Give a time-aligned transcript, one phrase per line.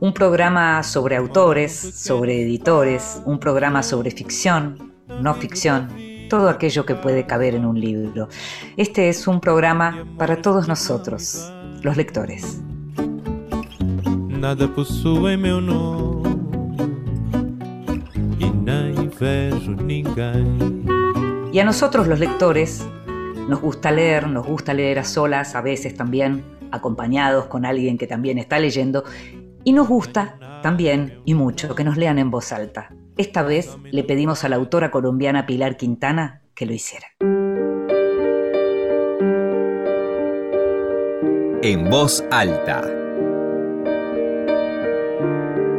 [0.00, 5.88] un programa sobre autores, sobre editores, un programa sobre ficción, no ficción,
[6.30, 8.28] todo aquello que puede caber en un libro.
[8.78, 12.60] Este es un programa para todos nosotros, los lectores.
[14.28, 16.30] Nada possui meu nome
[21.52, 22.86] y a nosotros los lectores
[23.48, 28.06] nos gusta leer, nos gusta leer a solas, a veces también acompañados con alguien que
[28.06, 29.04] también está leyendo,
[29.64, 32.94] y nos gusta también y mucho que nos lean en voz alta.
[33.16, 37.06] Esta vez le pedimos a la autora colombiana Pilar Quintana que lo hiciera.
[41.62, 42.82] En voz alta.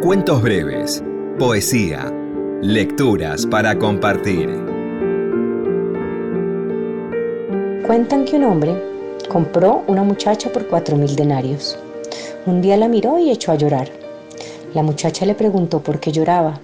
[0.01, 1.03] Cuentos breves,
[1.39, 2.11] poesía,
[2.61, 4.47] Lecturas para compartir.
[7.87, 8.75] Cuentan que un hombre
[9.27, 11.80] compró una muchacha por cuatro mil denarios.
[12.43, 13.89] Un día la miró y echó a llorar.
[14.73, 16.59] La muchacha le preguntó por qué lloraba.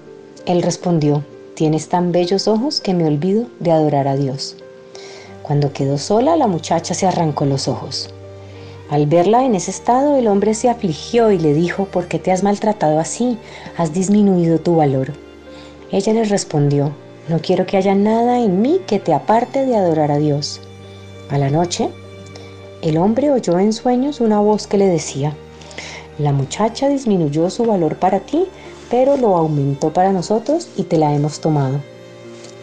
[0.47, 4.55] Él respondió, tienes tan bellos ojos que me olvido de adorar a Dios.
[5.43, 8.09] Cuando quedó sola, la muchacha se arrancó los ojos.
[8.89, 12.31] Al verla en ese estado, el hombre se afligió y le dijo, ¿por qué te
[12.31, 13.37] has maltratado así?
[13.77, 15.13] Has disminuido tu valor.
[15.91, 16.91] Ella le respondió,
[17.29, 20.59] no quiero que haya nada en mí que te aparte de adorar a Dios.
[21.29, 21.89] A la noche,
[22.81, 25.35] el hombre oyó en sueños una voz que le decía,
[26.19, 28.45] la muchacha disminuyó su valor para ti,
[28.89, 31.79] pero lo aumentó para nosotros y te la hemos tomado.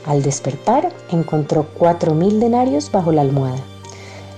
[0.06, 3.62] Al despertar, encontró cuatro mil denarios bajo la almohada.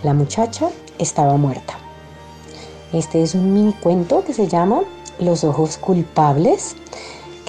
[0.03, 0.69] La muchacha
[0.99, 1.79] estaba muerta.
[2.93, 4.83] Este es un mini cuento que se llama
[5.19, 6.77] Los ojos culpables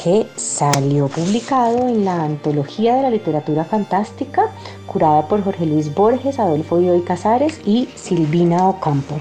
[0.01, 4.51] que salió publicado en la Antología de la Literatura Fantástica,
[4.85, 9.16] curada por Jorge Luis Borges, Adolfo Bioy Casares y Silvina Ocampo.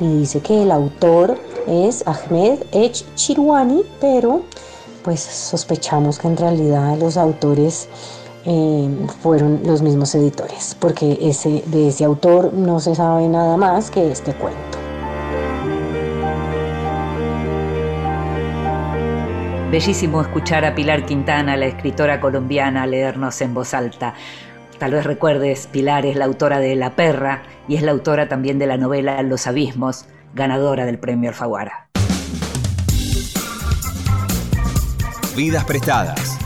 [0.00, 4.42] Y dice que el autor es Ahmed Ech Chirwani, pero
[5.02, 7.88] pues sospechamos que en realidad los autores
[8.44, 8.88] eh,
[9.22, 14.10] fueron los mismos editores, porque ese, de ese autor no se sabe nada más que
[14.10, 14.78] este cuento.
[19.70, 24.14] Bellísimo escuchar a Pilar Quintana, la escritora colombiana, leernos en voz alta.
[24.78, 28.58] Tal vez recuerdes, Pilar es la autora de La Perra y es la autora también
[28.58, 31.88] de la novela Los Abismos, ganadora del premio Alfaguara.
[35.34, 36.38] Vidas prestadas.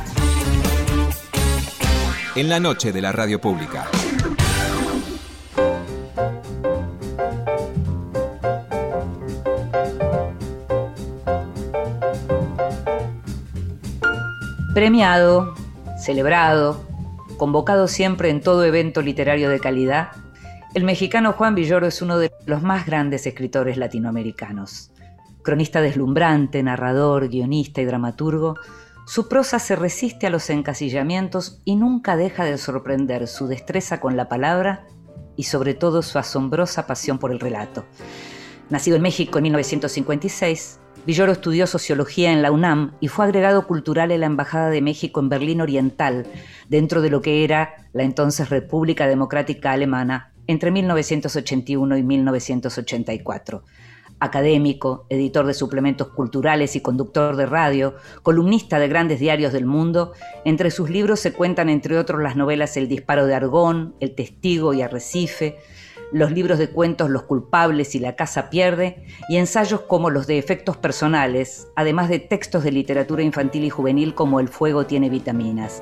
[2.37, 3.89] En la noche de la radio pública.
[14.73, 15.55] Premiado,
[15.99, 16.81] celebrado,
[17.39, 20.13] convocado siempre en todo evento literario de calidad,
[20.75, 24.93] el mexicano Juan Villoro es uno de los más grandes escritores latinoamericanos.
[25.43, 28.57] Cronista deslumbrante, narrador, guionista y dramaturgo,
[29.07, 34.17] su prosa se resiste a los encasillamientos y nunca deja de sorprender su destreza con
[34.17, 34.87] la palabra
[35.35, 37.85] y sobre todo su asombrosa pasión por el relato.
[38.69, 44.13] Nacido en México en 1956, Villoro estudió sociología en la UNAM y fue agregado cultural
[44.13, 46.27] en la Embajada de México en Berlín Oriental,
[46.69, 53.63] dentro de lo que era la entonces República Democrática Alemana, entre 1981 y 1984.
[54.19, 60.13] Académico, editor de suplementos culturales y conductor de radio, columnista de grandes diarios del mundo,
[60.45, 64.75] entre sus libros se cuentan entre otros las novelas El disparo de Argón, El testigo
[64.75, 65.59] y Arrecife,
[66.11, 70.39] los libros de cuentos Los culpables y La casa pierde, y ensayos como los de
[70.39, 75.81] efectos personales, además de textos de literatura infantil y juvenil como El fuego tiene vitaminas.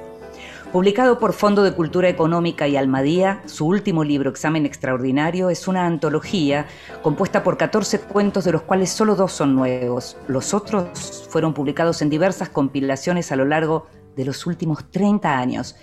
[0.73, 5.87] Publicado por Fondo de Cultura Económica y Almadía, su último libro, Examen Extraordinario, es una
[5.87, 6.67] antología
[7.03, 10.19] compuesta por 14 cuentos de los cuales solo dos son nuevos.
[10.27, 15.75] Los otros fueron publicados en diversas compilaciones a lo largo de los últimos 30 años.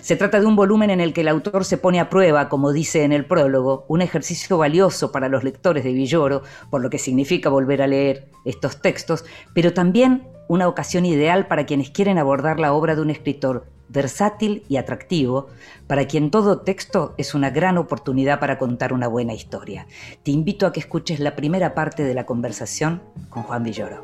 [0.00, 2.72] Se trata de un volumen en el que el autor se pone a prueba, como
[2.72, 6.98] dice en el prólogo, un ejercicio valioso para los lectores de Villoro, por lo que
[6.98, 9.24] significa volver a leer estos textos,
[9.54, 14.64] pero también una ocasión ideal para quienes quieren abordar la obra de un escritor versátil
[14.68, 15.48] y atractivo,
[15.86, 19.86] para quien todo texto es una gran oportunidad para contar una buena historia.
[20.22, 24.02] Te invito a que escuches la primera parte de la conversación con Juan Villoro.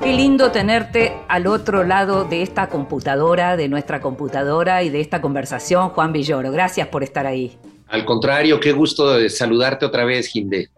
[0.00, 5.20] Qué lindo tenerte al otro lado de esta computadora, de nuestra computadora y de esta
[5.20, 6.52] conversación, Juan Villoro.
[6.52, 7.58] Gracias por estar ahí.
[7.88, 10.70] Al contrario, qué gusto de saludarte otra vez, Ginde.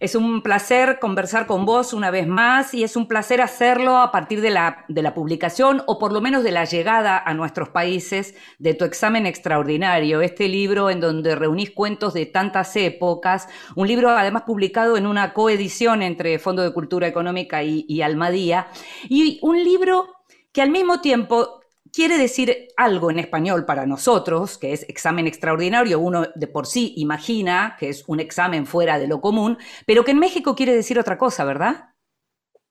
[0.00, 4.12] Es un placer conversar con vos una vez más y es un placer hacerlo a
[4.12, 7.70] partir de la, de la, publicación o por lo menos de la llegada a nuestros
[7.70, 13.88] países de tu examen extraordinario, este libro en donde reunís cuentos de tantas épocas, un
[13.88, 18.68] libro además publicado en una coedición entre Fondo de Cultura Económica y, y Almadía,
[19.08, 20.06] y un libro
[20.52, 21.57] que al mismo tiempo
[21.92, 26.94] quiere decir algo en español para nosotros, que es examen extraordinario, uno de por sí
[26.96, 30.98] imagina que es un examen fuera de lo común, pero que en México quiere decir
[30.98, 31.94] otra cosa, ¿verdad?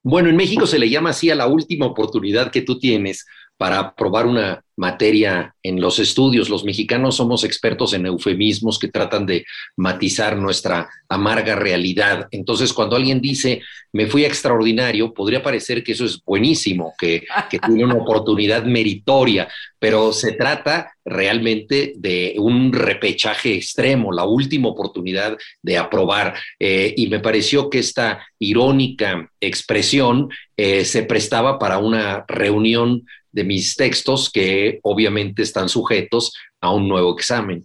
[0.02, 3.26] Bueno, en México se le llama así a la última oportunidad que tú tienes
[3.58, 6.48] para probar una materia en los estudios.
[6.48, 9.44] Los mexicanos somos expertos en eufemismos que tratan de
[9.76, 12.28] matizar nuestra amarga realidad.
[12.30, 13.60] Entonces, cuando alguien dice,
[13.92, 19.48] me fui extraordinario, podría parecer que eso es buenísimo, que, tiene una oportunidad meritoria,
[19.80, 26.34] pero se trata realmente de un repechaje extremo, la última oportunidad de aprobar.
[26.60, 33.04] Eh, y me pareció que esta irónica expresión eh, se prestaba para una reunión
[33.38, 37.64] de mis textos que obviamente están sujetos a un nuevo examen.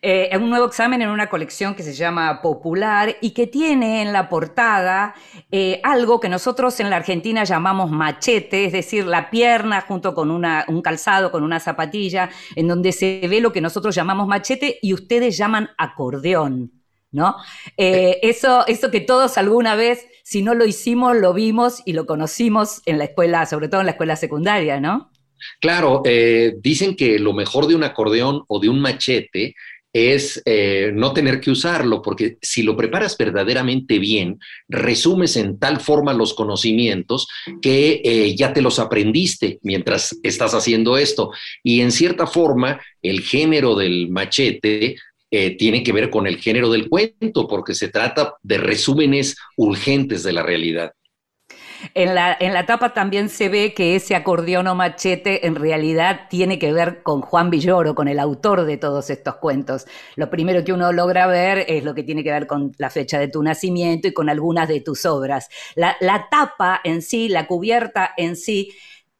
[0.00, 4.12] Eh, un nuevo examen en una colección que se llama Popular y que tiene en
[4.12, 5.14] la portada
[5.50, 10.30] eh, algo que nosotros en la Argentina llamamos machete, es decir, la pierna junto con
[10.30, 14.78] una, un calzado, con una zapatilla, en donde se ve lo que nosotros llamamos machete
[14.80, 16.81] y ustedes llaman acordeón.
[17.12, 17.36] ¿No?
[17.76, 22.06] Eh, eso, eso que todos alguna vez si no lo hicimos, lo vimos y lo
[22.06, 25.10] conocimos en la escuela, sobre todo en la escuela secundaria, ¿no?
[25.60, 29.54] Claro, eh, dicen que lo mejor de un acordeón o de un machete
[29.92, 34.38] es eh, no tener que usarlo, porque si lo preparas verdaderamente bien,
[34.68, 37.28] resumes en tal forma los conocimientos
[37.60, 41.30] que eh, ya te los aprendiste mientras estás haciendo esto.
[41.62, 44.96] Y en cierta forma, el género del machete
[45.32, 50.22] eh, tiene que ver con el género del cuento, porque se trata de resúmenes urgentes
[50.22, 50.92] de la realidad.
[51.94, 56.28] En la, en la tapa también se ve que ese acordeón o machete en realidad
[56.28, 59.86] tiene que ver con Juan Villoro, con el autor de todos estos cuentos.
[60.16, 63.18] Lo primero que uno logra ver es lo que tiene que ver con la fecha
[63.18, 65.48] de tu nacimiento y con algunas de tus obras.
[65.74, 68.70] La, la tapa en sí, la cubierta en sí,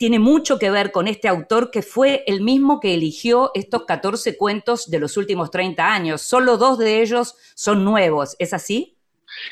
[0.02, 4.36] tiene mucho que ver con este autor que fue el mismo que eligió estos 14
[4.36, 6.22] cuentos de los últimos 30 años.
[6.22, 8.96] Solo dos de ellos son nuevos, ¿es así?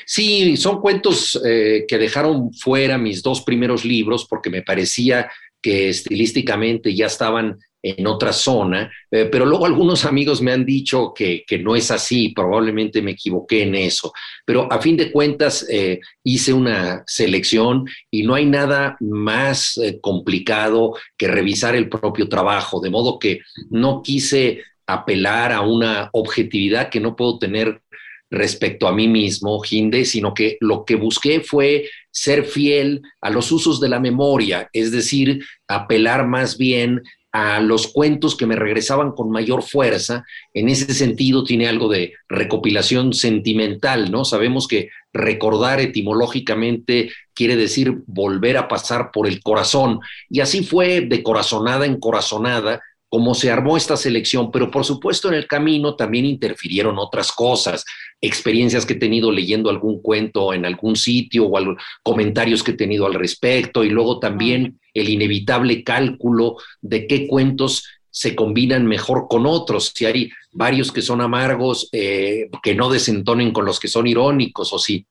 [0.05, 5.31] Sí, son cuentos eh, que dejaron fuera mis dos primeros libros porque me parecía
[5.61, 11.13] que estilísticamente ya estaban en otra zona, eh, pero luego algunos amigos me han dicho
[11.15, 14.13] que, no es así, probablemente me equivoqué en eso,
[14.45, 19.99] pero a fin de cuentas eh, hice una selección y no hay nada más eh,
[19.99, 26.89] complicado que revisar el propio trabajo, de modo que no quise apelar a una objetividad
[26.89, 27.81] que no puedo tener
[28.29, 33.51] respecto a mí mismo, Ginde, sino que lo que busqué fue ser fiel a los
[33.51, 37.01] usos de la memoria, es decir, apelar más bien
[37.31, 40.25] a los cuentos que me regresaban con mayor fuerza.
[40.53, 44.25] En ese sentido tiene algo de recopilación sentimental, ¿no?
[44.25, 49.99] Sabemos que recordar etimológicamente quiere decir volver a pasar por el corazón.
[50.29, 55.27] Y así fue de corazonada en corazonada como se armó esta selección, pero por supuesto
[55.27, 57.83] en el camino también interfirieron otras cosas,
[58.21, 63.05] experiencias que he tenido leyendo algún cuento en algún sitio o comentarios que he tenido
[63.05, 69.45] al respecto y luego también el inevitable cálculo de qué cuentos se combinan mejor con
[69.45, 74.07] otros, si hay varios que son amargos, eh, que no desentonen con los que son
[74.07, 75.05] irónicos, o si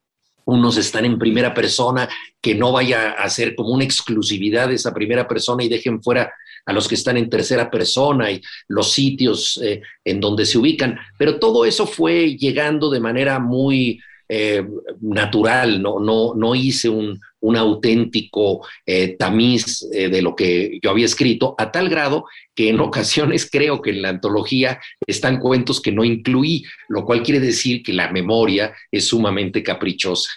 [0.46, 2.08] unos están en primera persona,
[2.40, 6.32] que no vaya a ser como una exclusividad de esa primera persona y dejen fuera
[6.66, 10.98] a los que están en tercera persona y los sitios eh, en donde se ubican.
[11.18, 14.64] Pero todo eso fue llegando de manera muy eh,
[15.00, 17.20] natural, no, no, no hice un,
[17.56, 23.48] auténtico eh, tamiz de lo que yo había escrito, a tal grado que en ocasiones
[23.50, 27.94] creo que en la antología están cuentos que no incluí, lo cual quiere decir que
[27.94, 30.30] la memoria es sumamente caprichosa.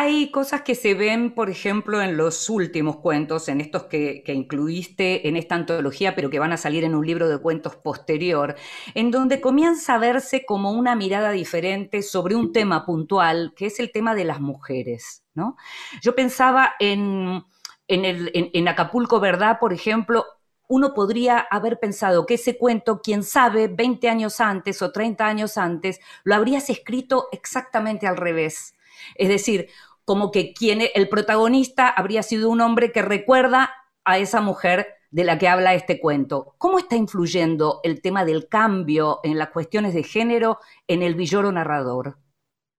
[0.00, 5.26] Hay cosas que se ven, por ejemplo, en los últimos cuentos, en estos que, incluiste
[5.26, 8.54] en esta antología, pero que van a salir en un libro de cuentos posterior,
[8.94, 13.80] en donde comienza a verse como una mirada diferente sobre un tema puntual, que es
[13.80, 15.24] el tema de las mujeres.
[15.34, 15.56] ¿no?
[16.00, 17.42] Yo pensaba en,
[17.88, 19.58] en Acapulco, ¿verdad?
[19.58, 20.24] Por ejemplo,
[20.68, 25.58] uno podría haber pensado que ese cuento, quién sabe, 20 años antes o 30 años
[25.58, 28.76] antes, lo habrías escrito exactamente al revés.
[29.14, 29.68] Es decir,
[30.08, 33.74] como que quien, el protagonista habría sido un hombre que recuerda
[34.06, 36.54] a esa mujer de la que habla este cuento.
[36.56, 41.52] ¿Cómo está influyendo el tema del cambio en las cuestiones de género en el villoro
[41.52, 42.16] narrador?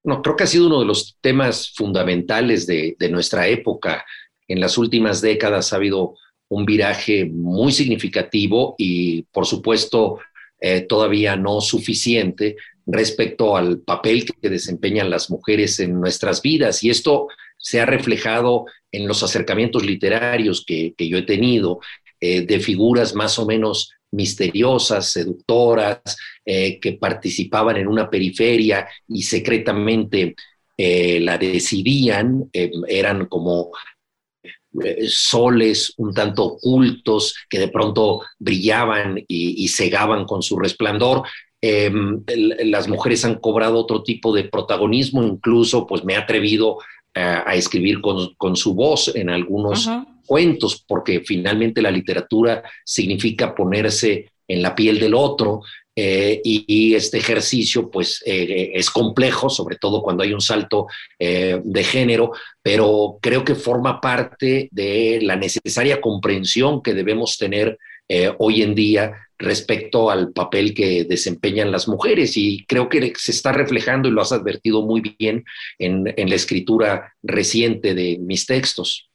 [0.04, 4.04] No, creo que ha sido uno de los temas fundamentales de, de nuestra época.
[4.48, 6.16] En las últimas décadas ha habido
[6.48, 10.18] un viraje muy significativo y, por supuesto,
[10.60, 12.58] eh, todavía no suficiente
[12.92, 16.84] respecto al papel que desempeñan las mujeres en nuestras vidas.
[16.84, 17.28] Y esto
[17.58, 21.80] se ha reflejado en los acercamientos literarios que, yo he tenido
[22.20, 26.02] eh, de figuras más o menos misteriosas, seductoras,
[26.46, 30.36] eh, que participaban en una periferia y secretamente
[30.82, 33.72] la decidían, eran como
[34.84, 41.24] eh, soles un tanto ocultos que de pronto brillaban y, cegaban con su resplandor.
[41.62, 42.24] Em,
[42.64, 46.78] las mujeres han cobrado otro tipo de protagonismo, incluso pues me he atrevido
[47.16, 49.90] a escribir con, su voz en algunos
[50.26, 55.62] cuentos, porque finalmente la literatura significa ponerse en la piel del otro
[55.96, 60.88] eh, y, este ejercicio pues eh, es complejo, sobre todo cuando hay un salto
[61.18, 67.78] eh, de género, pero creo que forma parte de la necesaria comprensión que debemos tener
[68.40, 73.52] hoy en día respecto al papel que desempeñan las mujeres y creo que se está
[73.52, 75.46] reflejando y lo has advertido muy bien
[75.78, 79.09] en la escritura reciente de mis textos.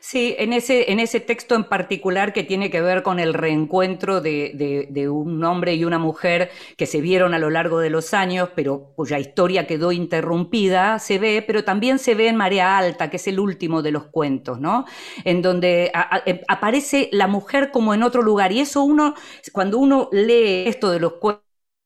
[0.00, 4.20] Sí, en ese, en ese texto en particular que tiene que ver con el reencuentro
[4.20, 8.50] de, un hombre y una mujer que se vieron a lo largo de los años,
[8.54, 13.16] pero cuya historia quedó interrumpida, se ve, pero también se ve en Marea Alta, que
[13.16, 14.84] es el último de los cuentos, ¿no?
[15.24, 15.92] En donde
[16.26, 18.52] eh, aparece la mujer como en otro lugar.
[18.52, 19.14] Y eso uno,
[19.52, 21.43] cuando uno lee esto de los cuentos,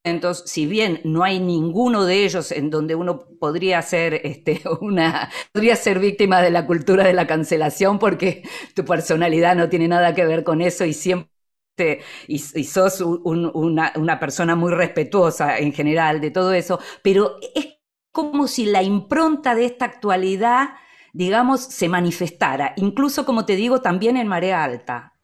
[0.08, 4.60] entonces, si bien no hay ninguno de ellos en donde uno podría ser este,
[5.52, 8.42] podría ser víctima de la cultura de la cancelación porque
[8.74, 11.30] tu personalidad no tiene nada que ver con eso y siempre
[12.26, 17.78] y, sos una, una, persona muy respetuosa en general de todo eso, pero es
[18.12, 20.70] como si la impronta de esta actualidad,
[21.12, 25.17] digamos, se manifestara, incluso como te digo, también en marea alta.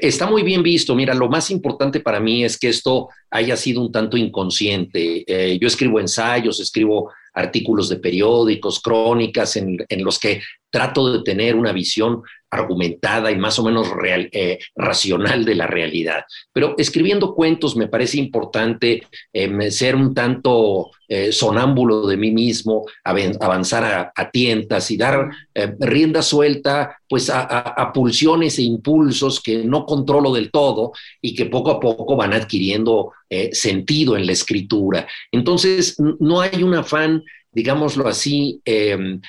[0.00, 0.94] Está muy bien visto.
[0.94, 5.24] Mira, lo más importante para mí es que esto haya sido un tanto inconsciente.
[5.26, 11.56] Eh, yo escribo ensayos, escribo artículos de periódicos, crónicas, en, los que trato de tener
[11.56, 16.24] una visión argumentada y más o menos eh, racional de la realidad.
[16.52, 22.86] Pero escribiendo cuentos me parece importante em, ser un tanto eh, sonámbulo de mí mismo,
[23.04, 29.84] avanzar a, tientas y dar eh, rienda suelta pues a, pulsiones e impulsos que no
[29.84, 33.12] controlo del todo y que poco a poco van adquiriendo
[33.52, 35.06] sentido en la escritura.
[35.30, 39.20] Entonces, no hay un afán digámoslo así, em,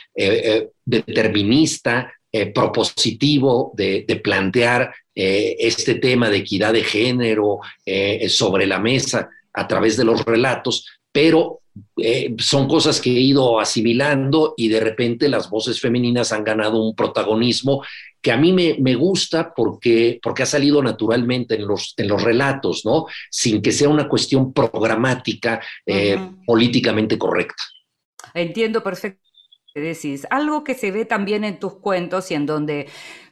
[0.85, 8.79] determinista eh, propositivo de, plantear eh, este tema de equidad de género eh, sobre la
[8.79, 11.59] mesa a través de los relatos, pero
[12.37, 16.95] son cosas que he ido asimilando y de repente las voces femeninas han ganado un
[16.95, 17.83] protagonismo
[18.21, 22.85] que a mí me, gusta porque, porque ha salido naturalmente en los, en los relatos,
[22.85, 23.05] ¿no?
[23.29, 25.61] Sin que sea una cuestión programática,
[26.45, 27.63] políticamente correcta.
[28.33, 29.31] Entiendo perfectamente
[29.75, 30.27] decís.
[30.29, 32.87] Algo que se ve también en tus cuentos y en donde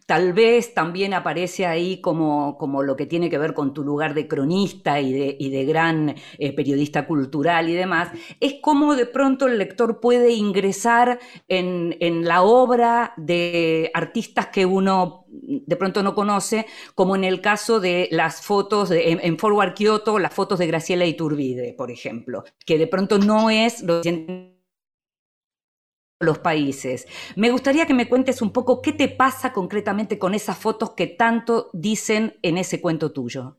[0.05, 4.15] tal vez también aparece ahí como, como lo que tiene que ver con tu lugar
[4.15, 9.05] de cronista y de, y de gran eh, periodista cultural y demás, es cómo de
[9.05, 16.01] pronto el lector puede ingresar en, en la obra de artistas que uno de pronto
[16.01, 16.65] no conoce,
[16.95, 21.05] como en el caso de las fotos de, en, Forward Kyoto, las fotos de Graciela
[21.05, 24.01] Iturbide, por ejemplo, que de pronto no es lo
[26.19, 27.07] los países.
[27.35, 31.07] Me gustaría que me cuentes un poco qué te pasa concretamente con esas fotos que
[31.07, 33.57] tanto dicen en ese cuento tuyo.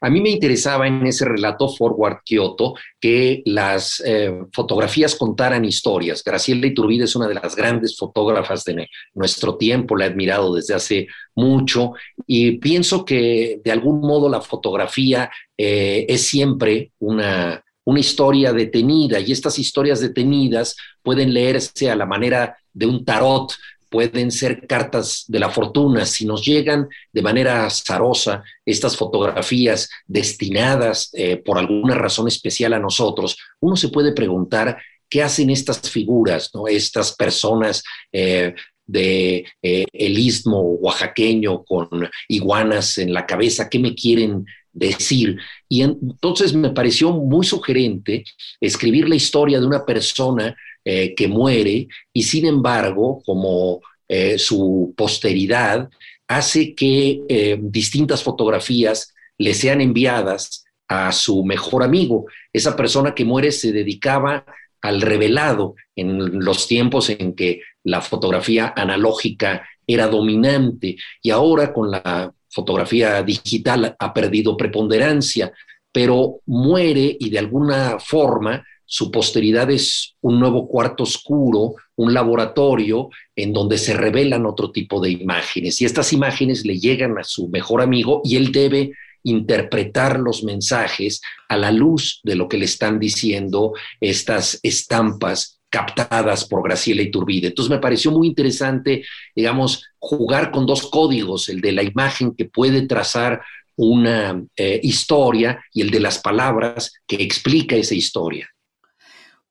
[0.00, 6.24] A mí me interesaba en ese relato Forward Kyoto que las eh, fotografías contaran historias.
[6.24, 10.74] Graciela Iturbide es una de las grandes fotógrafas de nuestro tiempo, la he admirado desde
[10.74, 11.92] hace mucho
[12.26, 19.18] y pienso que de algún modo la fotografía eh, es siempre una, una historia detenida
[19.20, 23.52] y estas historias detenidas pueden leerse a la manera de un tarot,
[23.92, 26.06] pueden ser cartas de la fortuna.
[26.06, 32.78] Si nos llegan de manera azarosa estas fotografías destinadas eh, por alguna razón especial a
[32.78, 34.78] nosotros, uno se puede preguntar
[35.10, 36.66] qué hacen estas figuras, ¿no?
[36.66, 38.54] estas personas eh,
[38.86, 45.38] de eh, el istmo oaxaqueño con iguanas en la cabeza, qué me quieren decir.
[45.68, 48.24] Y entonces me pareció muy sugerente
[48.60, 54.94] escribir la historia de una persona eh, que muere y sin embargo, como eh, su
[54.96, 55.88] posteridad,
[56.28, 62.26] hace que distintas fotografías le sean enviadas a su mejor amigo.
[62.52, 64.44] Esa persona que muere se dedicaba
[64.82, 71.90] al revelado en los tiempos en que la fotografía analógica era dominante y ahora con
[71.90, 75.52] la fotografía digital ha perdido preponderancia,
[75.90, 83.08] pero muere y de alguna forma su posteridad es un nuevo cuarto oscuro, un laboratorio
[83.34, 85.80] en donde se revelan otro tipo de imágenes.
[85.80, 88.92] Y estas imágenes le llegan a su mejor amigo y él debe
[89.22, 96.44] interpretar los mensajes a la luz de lo que le están diciendo estas estampas captadas
[96.44, 97.48] por Graciela Iturbide.
[97.48, 102.44] Entonces me pareció muy interesante, digamos, jugar con dos códigos, el de la imagen que
[102.44, 103.40] puede trazar
[103.74, 108.51] una eh, historia y el de las palabras que explica esa historia.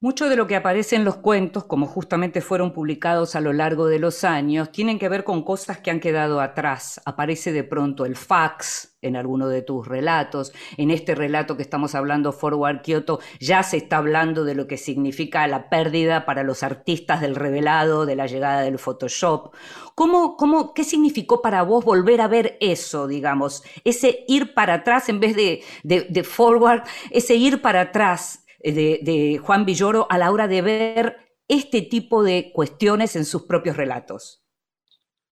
[0.04, 3.86] Mucho de lo que aparece en los cuentos, como justamente fueron publicados a lo largo
[3.86, 7.00] de los años, tienen que ver con cosas que han quedado atrás.
[7.06, 10.54] Aparece de pronto el fax en alguno de tus relatos.
[10.78, 14.78] En este relato que estamos hablando, Forward Kyoto, ya se está hablando de lo que
[14.78, 19.54] significa la pérdida para los artistas del revelado, de la llegada del Photoshop.
[19.94, 23.62] ¿Cómo, cómo, ¿Qué significó para vos volver a ver eso, digamos?
[23.84, 29.66] Ese ir para atrás en vez de, de forward, ese ir para atrás de, Juan
[29.66, 34.42] Villoro a la hora de ver este tipo de cuestiones en sus propios relatos?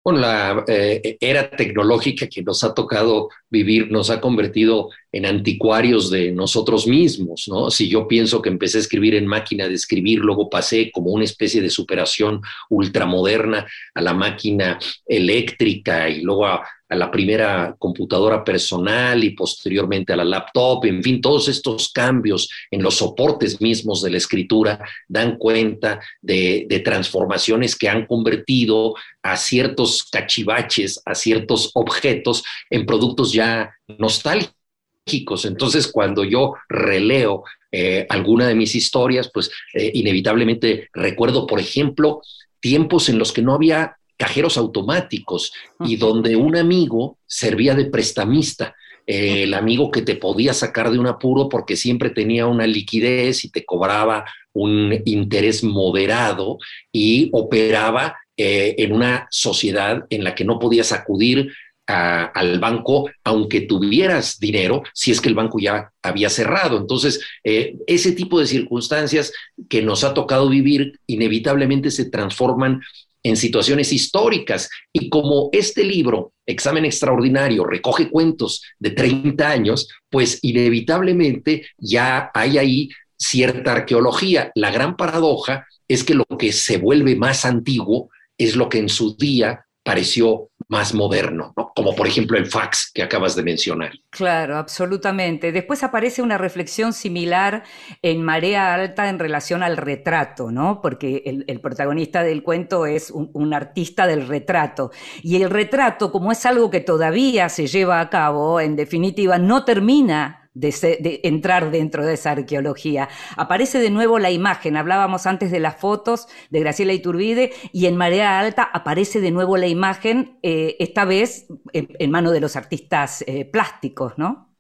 [0.05, 6.11] Bueno, la eh, era tecnológica que nos ha tocado vivir nos ha convertido en anticuarios
[6.11, 7.71] de nosotros mismos, ¿no?
[7.71, 11.25] Si yo pienso que empecé a escribir en máquina de escribir, luego pasé como una
[11.25, 18.45] especie de superación ultramoderna a la máquina eléctrica y luego a, a la primera computadora
[18.45, 24.03] personal y posteriormente a la laptop, en fin, todos estos cambios en los soportes mismos
[24.03, 31.71] de la escritura dan cuenta de, transformaciones que han convertido a ciertos cachivaches, a ciertos
[31.73, 35.47] objetos en productos ya nostálgicos.
[35.47, 42.21] Entonces, cuando yo releo eh, alguna de mis historias, pues eh, inevitablemente recuerdo, por ejemplo,
[42.61, 45.53] tiempos en los que no había cajeros automáticos
[45.85, 48.77] y donde un amigo servía de prestamista.
[49.05, 53.45] Eh, el amigo que te podía sacar de un apuro porque siempre tenía una liquidez
[53.45, 56.59] y te cobraba un interés moderado
[56.93, 61.53] y operaba eh, en una sociedad en la que no podías acudir
[61.85, 66.79] al banco aunque tuvieras dinero si es que el banco ya había cerrado.
[66.79, 69.33] Entonces, eh, ese tipo de circunstancias
[69.69, 72.81] que nos ha tocado vivir inevitablemente se transforman
[73.23, 74.69] en situaciones históricas.
[74.93, 82.59] Y como este libro, Examen Extraordinario, recoge cuentos de 30 años, pues inevitablemente ya hay
[82.59, 84.51] ahí cierta arqueología.
[84.55, 88.89] La gran paradoja es que lo que se vuelve más antiguo es lo que en
[88.89, 91.73] su día pareció más moderno, ¿no?
[91.75, 93.93] como por ejemplo el fax que acabas de mencionar.
[94.11, 95.53] Claro, absolutamente.
[95.53, 97.63] Después aparece una reflexión similar
[98.03, 100.81] en Marea Alta en relación al retrato, ¿no?
[100.83, 104.91] porque el, protagonista del cuento es un, un, artista del retrato.
[105.23, 109.65] Y el retrato, como es algo que todavía se lleva a cabo, en definitiva, no
[109.65, 113.09] termina de, entrar dentro de esa arqueología.
[113.37, 117.97] Aparece de nuevo la imagen, hablábamos antes de las fotos de Graciela Iturbide y en
[117.97, 123.25] Marea Alta aparece de nuevo la imagen, eh, esta vez en, mano de los artistas
[123.27, 124.51] eh, plásticos, ¿no?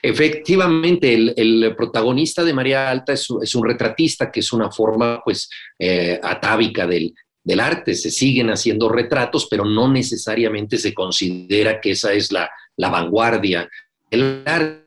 [0.00, 6.18] Efectivamente, el, protagonista de Marea Alta es, un retratista, que es una forma pues eh,
[6.22, 7.14] atávica del,
[7.44, 7.94] del arte.
[7.94, 13.68] Se siguen haciendo retratos, pero no necesariamente se considera que esa es la, la vanguardia.
[14.10, 14.85] El arte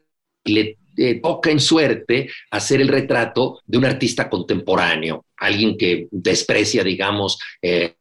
[0.49, 6.83] le eh, toca en suerte hacer el retrato de un artista contemporáneo, alguien que desprecia,
[6.83, 7.95] digamos, eh,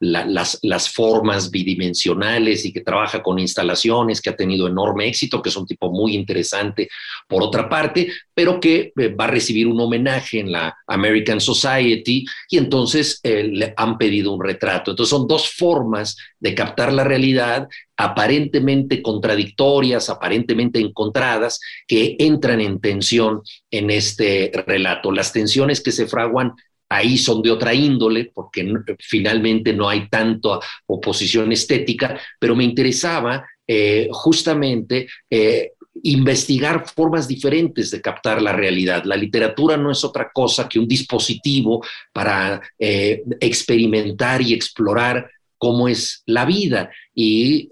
[0.00, 5.56] las, formas bidimensionales y que trabaja con instalaciones, que ha tenido enorme éxito, que es
[5.56, 6.88] un tipo muy interesante
[7.26, 12.24] por otra parte, pero que eh, va a recibir un homenaje en la American Society
[12.50, 14.90] y entonces eh, le han pedido un retrato.
[14.90, 22.80] Entonces son dos formas de captar la realidad aparentemente contradictorias, aparentemente encontradas, que entran en
[22.80, 25.12] tensión en este relato.
[25.12, 26.52] Las tensiones que se fraguan
[26.88, 28.66] ahí son de otra índole, porque
[28.98, 37.90] finalmente no hay tanta oposición estética, pero me interesaba eh, justamente eh, investigar formas diferentes
[37.90, 39.04] de captar la realidad.
[39.04, 45.30] La literatura no es otra cosa que un dispositivo para eh, experimentar y explorar
[45.64, 47.70] cómo es la vida y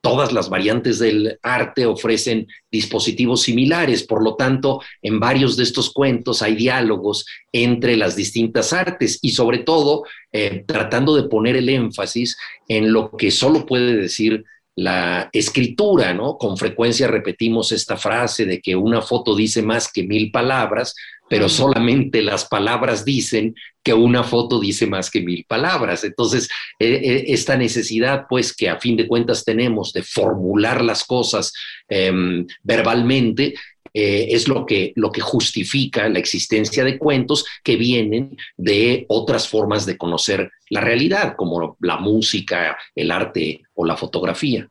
[0.00, 4.04] todas las variantes del arte ofrecen dispositivos similares.
[4.04, 9.30] Por lo tanto, en varios de estos cuentos hay diálogos entre las distintas artes y
[9.30, 12.36] sobre todo eh, tratando de poner el énfasis
[12.68, 14.44] en lo que solo puede decir
[14.76, 16.36] la escritura, ¿no?
[16.36, 20.94] Con frecuencia repetimos esta frase de que una foto dice más que mil palabras,
[21.28, 26.04] pero solamente las palabras dicen que una foto dice más que mil palabras.
[26.04, 31.04] Entonces, eh, eh, esta necesidad, pues, que a fin de cuentas tenemos de formular las
[31.04, 31.52] cosas
[31.88, 33.54] em, verbalmente,
[33.96, 39.48] eh, es lo que, lo que justifica la existencia de cuentos que vienen de otras
[39.48, 44.68] formas de conocer la realidad, como la música, el arte o la fotografía.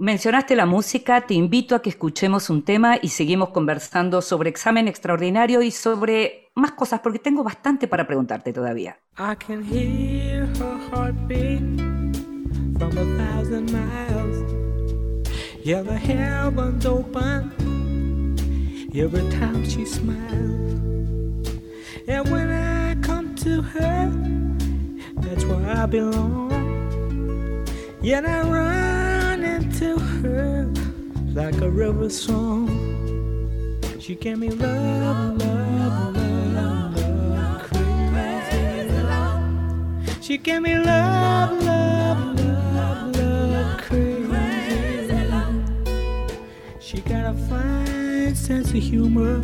[0.00, 4.88] Mencionaste la música, te invito a que escuchemos un tema y seguimos conversando sobre examen
[4.88, 8.98] extraordinario y sobre más cosas, porque tengo bastante para preguntarte todavía.
[9.16, 11.62] I can hear her heartbeat
[12.78, 14.44] from a thousand miles.
[15.64, 17.87] Yeah, the heavens open
[19.00, 21.48] every time she smiles.
[22.08, 24.10] And when I come to her,
[25.16, 26.50] that's where I belong.
[28.02, 29.44] Yeah, I run.
[29.44, 30.64] into her
[31.32, 32.68] like a river song.
[34.00, 36.16] She gave me love, love,
[36.54, 40.24] love, love, crazy love.
[40.24, 45.62] She gave me love, love, love, love, crazy love.
[46.80, 49.40] She got a fine sense of humor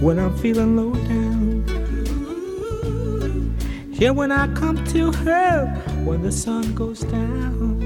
[0.00, 1.64] when I'm feeling low down.
[3.92, 5.66] Yeah, when I come to her
[6.04, 7.78] when the sun goes down.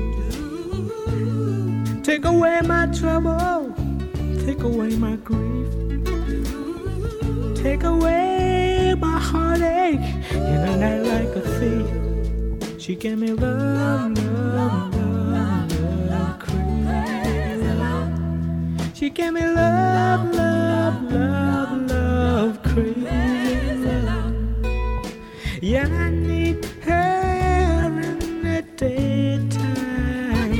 [2.02, 3.74] Take away my trouble,
[4.44, 5.72] take away my grief,
[7.56, 10.00] take away my heartache
[10.32, 12.80] in a night like a thief.
[12.80, 15.01] She gave me love, love, love,
[19.12, 23.02] gave me love, love, love, love, crazy.
[25.60, 30.54] Yeah, I need her in the daytime.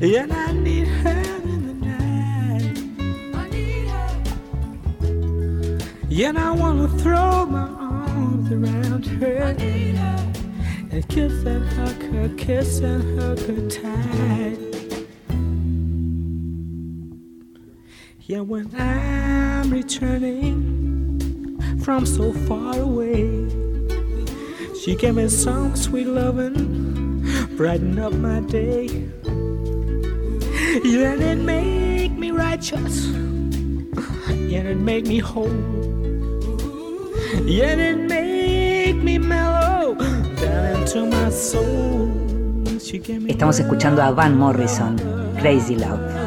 [0.00, 2.78] Yeah, I need her in the night.
[3.34, 4.10] I need her.
[6.08, 10.32] Yeah, I wanna throw my arms around her, and need her.
[10.92, 14.59] and kiss and hug her, kiss and hug her tight.
[18.30, 23.26] Yeah, when I'm returning from so far away,
[24.80, 28.86] she gave me some sweet loving, brighten up my day.
[30.84, 33.06] Yet it make me righteous.
[34.28, 35.50] Yet it make me whole.
[37.42, 39.96] Yet it make me mellow
[40.36, 42.12] down into my soul.
[43.26, 44.96] Estamos escuchando a Van Morrison,
[45.40, 46.19] Crazy Love.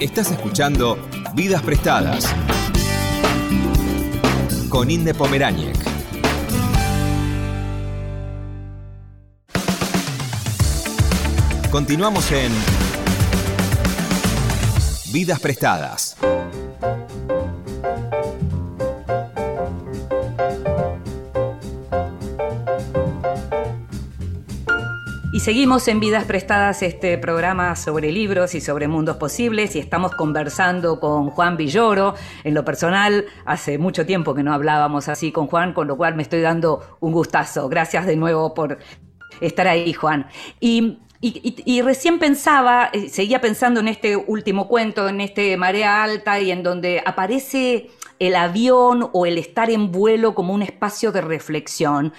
[0.00, 0.98] Estás escuchando
[1.34, 2.34] Vidas Prestadas
[4.70, 5.76] con Inde Pomeráñez.
[11.70, 12.50] Continuamos en
[15.12, 16.09] Vidas Prestadas.
[25.40, 31.00] Seguimos en Vidas Prestadas, este programa sobre libros y sobre mundos posibles, y estamos conversando
[31.00, 32.14] con Juan Villoro.
[32.44, 36.14] En lo personal, hace mucho tiempo que no hablábamos así con Juan, con lo cual
[36.14, 37.70] me estoy dando un gustazo.
[37.70, 38.80] Gracias de nuevo por
[39.40, 40.26] estar ahí, Juan.
[40.60, 46.40] Y y, recién pensaba, eh, seguía pensando en este último cuento, en este Marea Alta,
[46.40, 51.20] y en donde aparece el avión o el estar en vuelo como un espacio de
[51.20, 52.14] reflexión.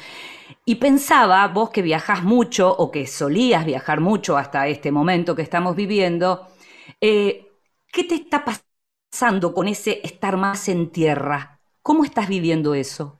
[0.66, 5.42] Y pensaba, vos que viajás mucho o que solías viajar mucho hasta este momento que
[5.42, 6.48] estamos viviendo,
[7.00, 7.48] eh,
[7.92, 11.60] ¿qué te está pasando con ese estar más en tierra?
[11.82, 13.20] ¿Cómo estás viviendo eso?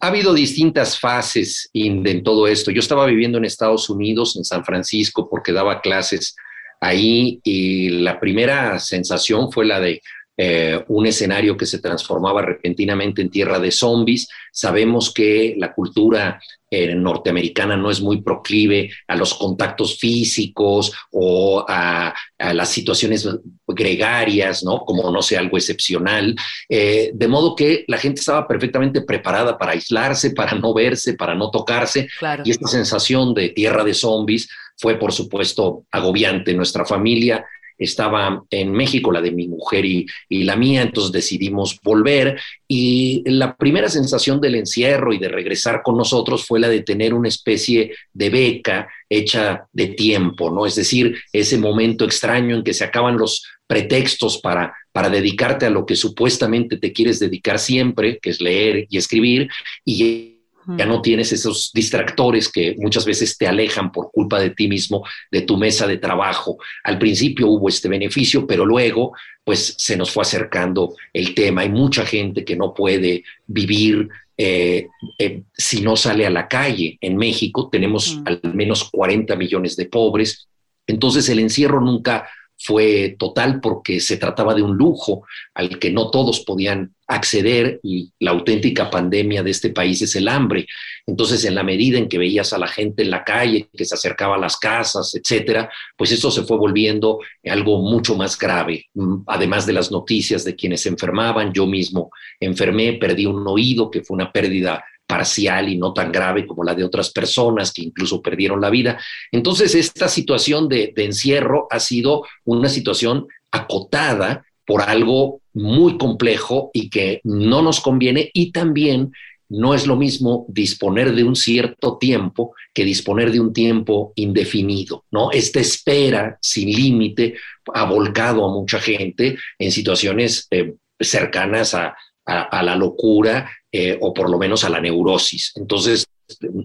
[0.00, 2.70] Ha habido distintas fases en todo esto.
[2.70, 6.34] Yo estaba viviendo en Estados Unidos, en San Francisco, porque daba clases
[6.80, 10.00] ahí y la primera sensación fue la de
[10.40, 14.28] eh, un escenario que se transformaba repentinamente en tierra de zombies.
[14.52, 21.64] Sabemos que la cultura eh, norteamericana no es muy proclive a los contactos físicos o
[21.66, 23.28] a, las situaciones
[23.66, 24.84] gregarias, ¿no?
[24.84, 26.36] Como no sé, algo excepcional.
[26.68, 31.34] Eh, de modo que la gente estaba perfectamente preparada para aislarse, para no verse, para
[31.34, 32.06] no tocarse.
[32.44, 36.54] Y esta sensación de tierra de zombies fue, por supuesto, agobiante.
[36.54, 37.44] Nuestra familia
[37.78, 43.56] estaba en México, la de mi mujer y, la mía, entonces decidimos volver y la
[43.56, 47.92] primera sensación del encierro y de regresar con nosotros fue la de tener una especie
[48.12, 50.66] de beca hecha de tiempo, ¿no?
[50.66, 55.70] Es decir, ese momento extraño en que se acaban los pretextos para, para dedicarte a
[55.70, 59.48] lo que supuestamente te quieres dedicar siempre, que es leer y escribir,
[59.84, 60.37] y
[60.76, 65.04] ya no tienes esos distractores que muchas veces te alejan por culpa de ti mismo,
[65.30, 66.58] de tu mesa de trabajo.
[66.84, 69.12] Al principio hubo este beneficio, pero luego
[69.44, 71.62] pues se nos fue acercando el tema.
[71.62, 76.98] Hay mucha gente que no puede vivir eh, eh, si no sale a la calle.
[77.00, 80.48] En México tenemos al menos 40 millones de pobres.
[80.86, 82.28] Entonces el encierro nunca
[82.58, 88.12] fue total porque se trataba de un lujo al que no todos podían acceder y
[88.18, 90.66] la auténtica pandemia de este país es el hambre.
[91.06, 93.94] Entonces, en la medida en que veías a la gente en la calle, que se
[93.94, 98.86] acercaba a las casas, etcétera, pues esto se fue volviendo algo mucho más grave.
[98.94, 103.90] Mm, además de las noticias de quienes se enfermaban, yo mismo enfermé, perdí un oído,
[103.90, 107.82] que fue una pérdida parcial y no tan grave como la de otras personas que
[107.82, 109.00] incluso perdieron la vida.
[109.32, 116.90] Entonces, esta situación de, encierro ha sido una situación acotada por algo muy complejo y
[116.90, 119.12] que no nos conviene y también
[119.48, 125.06] no es lo mismo disponer de un cierto tiempo que disponer de un tiempo indefinido,
[125.10, 125.30] ¿no?
[125.30, 127.34] Esta espera sin límite
[127.72, 131.96] ha volcado a mucha gente en situaciones eh, cercanas a,
[132.28, 135.52] a, la locura eh, o por lo menos a la neurosis.
[135.56, 136.06] Entonces,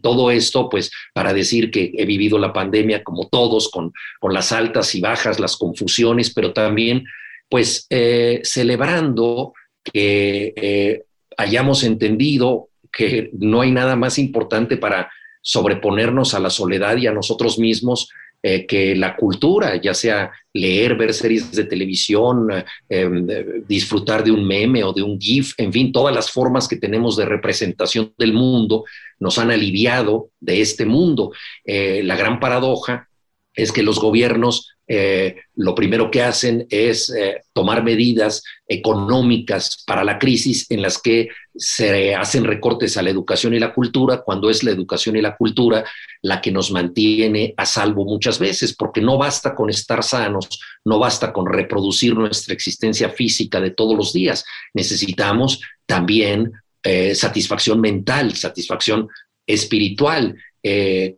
[0.01, 4.51] todo esto, pues, para decir que he vivido la pandemia como todos, con, con las
[4.51, 7.05] altas y bajas, las confusiones, pero también,
[7.49, 11.03] pues, eh, celebrando que eh,
[11.37, 15.11] hayamos entendido que no hay nada más importante para
[15.41, 18.09] sobreponernos a la soledad y a nosotros mismos
[18.45, 22.49] eh, que la cultura, ya sea leer, ver series de televisión,
[22.89, 26.75] eh, disfrutar de un meme o de un GIF, en fin, todas las formas que
[26.75, 28.83] tenemos de representación del mundo
[29.17, 31.31] nos han aliviado de este mundo.
[31.63, 33.07] Eh, la gran paradoja
[33.55, 40.03] es que los gobiernos eh, lo primero que hacen es eh, tomar medidas económicas para
[40.03, 44.49] la crisis en las que se hacen recortes a la educación y la cultura, cuando
[44.49, 45.85] es la educación y la cultura
[46.21, 50.99] la que nos mantiene a salvo muchas veces, porque no basta con estar sanos, no
[50.99, 56.51] basta con reproducir nuestra existencia física de todos los días, necesitamos también
[56.83, 59.07] eh, satisfacción mental, satisfacción
[59.47, 60.35] espiritual.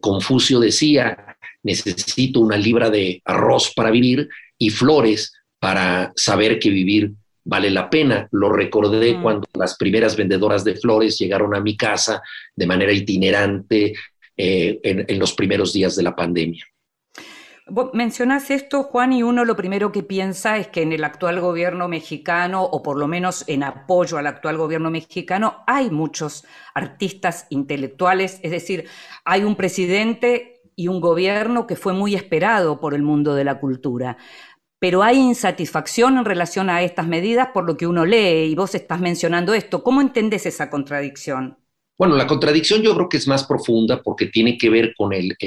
[0.02, 1.35] Confucio decía,
[1.66, 7.12] necesito una libra de arroz para vivir y flores para saber que vivir
[7.44, 8.28] vale la pena.
[8.32, 9.22] Lo recordé mm.
[9.22, 12.22] cuando las primeras vendedoras de flores llegaron a mi casa
[12.56, 13.94] de manera itinerante
[14.38, 16.66] eh, en, los primeros días de la pandemia.
[17.94, 21.88] mencionas esto, Juan, y uno lo primero que piensa es que en el actual gobierno
[21.88, 26.44] mexicano, o por lo menos en apoyo al actual gobierno mexicano, hay muchos
[26.76, 28.86] artistas intelectuales, es decir,
[29.24, 33.60] hay un presidente y un gobierno que fue muy esperado por el mundo de la
[33.60, 34.18] cultura.
[34.80, 38.76] Pero hay insatisfacción en relación a estas medidas por lo que uno lee y vos
[38.76, 39.84] estás mencionando esto.
[39.84, 41.58] ¿Cómo entendés esa contradicción?
[41.98, 45.38] Bueno, la contradicción yo creo que es más profunda porque tiene que ver con el,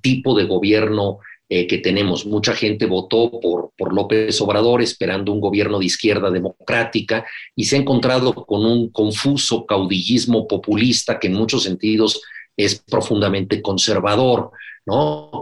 [0.00, 1.18] tipo de gobierno
[1.50, 2.24] eh, que tenemos.
[2.24, 7.76] Mucha gente votó por, por López Obrador esperando un gobierno de izquierda democrática y se
[7.76, 12.22] ha encontrado con un confuso caudillismo populista que en muchos sentidos
[12.56, 14.50] es profundamente conservador.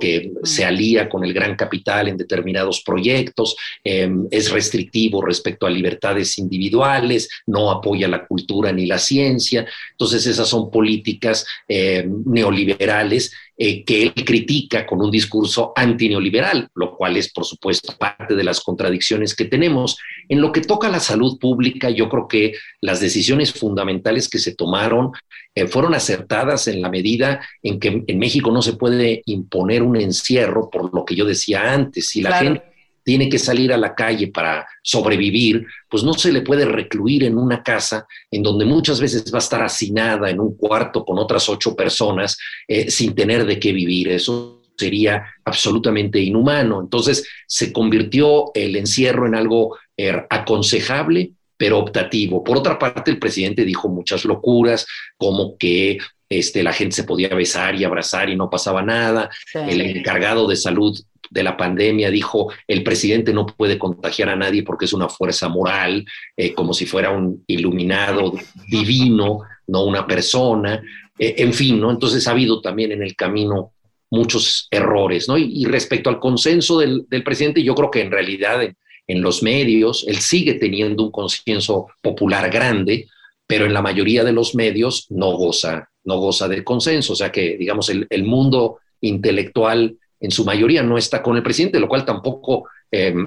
[0.01, 5.71] Que se alía con el gran capital en determinados proyectos, em, es restrictivo respecto a
[5.71, 9.67] libertades individuales, no apoya la cultura ni la ciencia.
[9.93, 16.95] Entonces esas son políticas em, neoliberales eh, que él critica con un discurso antineoliberal, lo
[16.95, 19.97] cual es, por supuesto, parte de las contradicciones que tenemos.
[20.29, 24.39] En lo que toca a la salud pública, yo creo que las decisiones fundamentales que
[24.39, 25.13] se tomaron
[25.55, 29.97] eh, fueron acertadas en la medida en que en México no se puede imponer un
[29.97, 32.09] encierro, por lo que yo decía antes.
[32.09, 32.63] Si la gente
[33.07, 37.39] tiene que salir a la calle para sobrevivir, pues no se le puede recluir en
[37.39, 41.49] una casa en donde muchas veces va a estar hacinada en un cuarto con otras
[41.49, 44.09] ocho personas eh, sin tener de qué vivir.
[44.09, 46.81] Eso sería absolutamente inhumano.
[46.81, 52.43] Entonces se convirtió el encierro en algo er, aconsejable, pero optativo.
[52.43, 57.29] Por otra parte, el presidente dijo muchas locuras, como que este, la gente se podía
[57.29, 59.31] besar y abrazar y no pasaba nada.
[59.55, 60.99] El encargado de salud
[61.31, 65.49] de la pandemia dijo, el presidente no puede contagiar a nadie porque es una fuerza
[65.49, 66.05] moral,
[66.37, 68.35] eh, como si fuera un iluminado
[68.69, 70.83] divino, no una persona.
[71.19, 71.91] Eh, en fin, ¿no?
[71.91, 73.73] Entonces ha habido también en el camino
[74.11, 75.37] muchos errores, ¿no?
[75.37, 80.19] Y, respecto al consenso del, presidente, yo creo que en realidad en, los medios él
[80.19, 83.09] sigue teniendo un consenso popular grande,
[83.47, 87.13] pero en la mayoría de los medios no goza, no goza de consenso.
[87.13, 91.79] O sea que, digamos, el, mundo intelectual en su mayoría no está con el presidente,
[91.79, 93.27] lo cual tampoco em,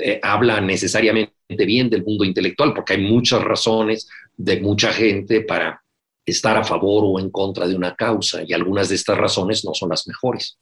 [0.00, 1.32] eh, habla necesariamente
[1.66, 5.82] bien del mundo intelectual, porque hay muchas razones de mucha gente para
[6.24, 9.74] estar a favor o en contra de una causa y algunas de estas razones no
[9.74, 10.58] son las mejores.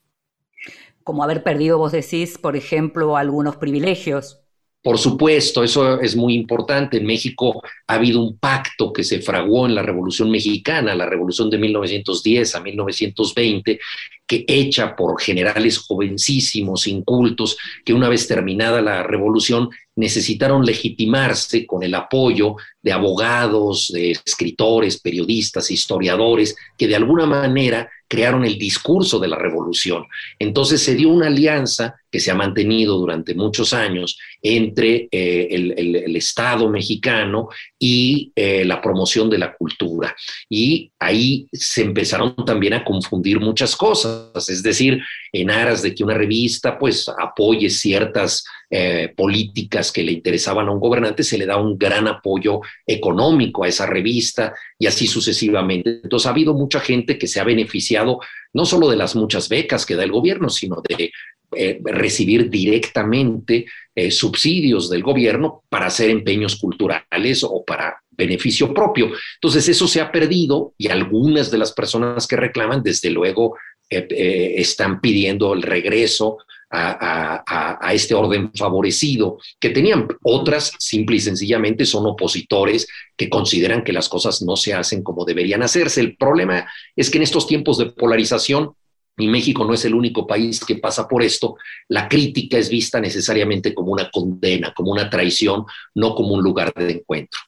[1.02, 4.40] Como haber perdido, vos decís, por ejemplo, algunos privilegios.
[4.86, 6.98] Por supuesto, eso es muy importante.
[6.98, 11.50] En México ha habido un pacto que se fraguó en la Revolución Mexicana, la Revolución
[11.50, 13.80] de 1910 a 1920,
[14.28, 21.82] que hecha por generales jovencísimos, incultos, que una vez terminada la revolución necesitaron legitimarse con
[21.82, 29.18] el apoyo de abogados, de escritores, periodistas, historiadores, que de alguna manera crearon el discurso
[29.18, 30.04] de la revolución.
[30.38, 36.16] Entonces se dio una alianza que se ha mantenido durante muchos años entre eh, el,
[36.16, 40.16] Estado mexicano y eh, la promoción de la cultura.
[40.48, 44.98] Y ahí se empezaron también a confundir muchas cosas, es decir,
[45.30, 50.72] en aras de que una revista pues apoye ciertas eh, políticas que le interesaban a
[50.72, 56.00] un gobernante, se le da un gran apoyo económico a esa revista y así sucesivamente.
[56.02, 58.20] Entonces ha habido mucha gente que se ha beneficiado
[58.54, 61.12] no solo de las muchas becas que da el gobierno, sino de
[61.54, 69.10] eh, recibir directamente eh, subsidios del gobierno para hacer empeños culturales o para beneficio propio.
[69.34, 73.56] Entonces eso se ha perdido y algunas de las personas que reclaman, desde luego,
[73.88, 76.38] están pidiendo el regreso
[76.70, 80.08] a, este orden favorecido que tenían.
[80.22, 85.24] Otras, simple y sencillamente, son opositores que consideran que las cosas no se hacen como
[85.24, 86.00] deberían hacerse.
[86.00, 88.72] El problema es que en estos tiempos de polarización,
[89.16, 91.56] y México no es el único país que pasa por esto,
[91.88, 96.72] la crítica es vista necesariamente como una condena, como una traición, no como un lugar
[96.74, 97.40] de encuentro.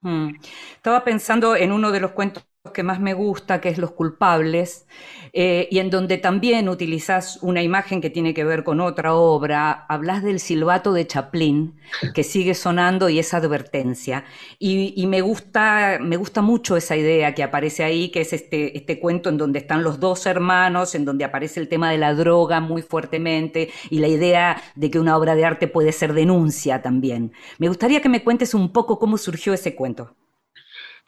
[0.00, 0.34] Mm.
[0.74, 4.86] Estaba pensando en uno de los cuentos que más me gusta, que es Los culpables,
[5.32, 9.84] eh, y en donde también utilizas una imagen que tiene que ver con otra obra,
[9.88, 11.74] hablas del silbato de Chaplin,
[12.14, 14.24] que sigue sonando y es advertencia.
[14.58, 19.00] Y, me, gusta, me gusta mucho esa idea que aparece ahí, que es este, este
[19.00, 22.60] cuento en donde están los dos hermanos, en donde aparece el tema de la droga
[22.60, 27.32] muy fuertemente y la idea de que una obra de arte puede ser denuncia también.
[27.58, 30.14] Me gustaría que me cuentes un poco cómo surgió ese cuento.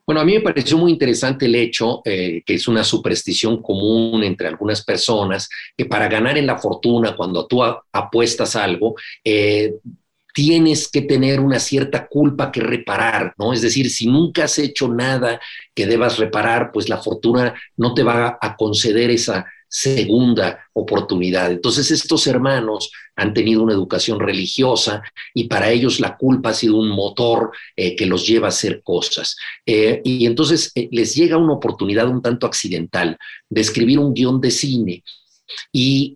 [0.07, 4.23] Bueno, a mí me pareció muy interesante el hecho, eh, que es una superstición común
[4.23, 9.75] entre algunas personas, que para ganar en la fortuna, cuando tú apuestas algo, eh,
[10.35, 13.53] tienes que tener una cierta culpa que reparar, ¿no?
[13.53, 15.41] Es decir, si nunca has hecho nada
[15.75, 21.51] que debas reparar, pues la fortuna no te va a conceder esa, segunda oportunidad.
[21.51, 25.03] Entonces estos hermanos han tenido una educación religiosa
[25.35, 28.83] y para ellos la culpa ha sido un motor eh, que los lleva a hacer
[28.85, 29.37] cosas.
[29.67, 33.19] Eh, y entonces eh, les llega una oportunidad un tanto accidental
[33.51, 35.03] de escribir un guion de cine
[35.73, 36.15] y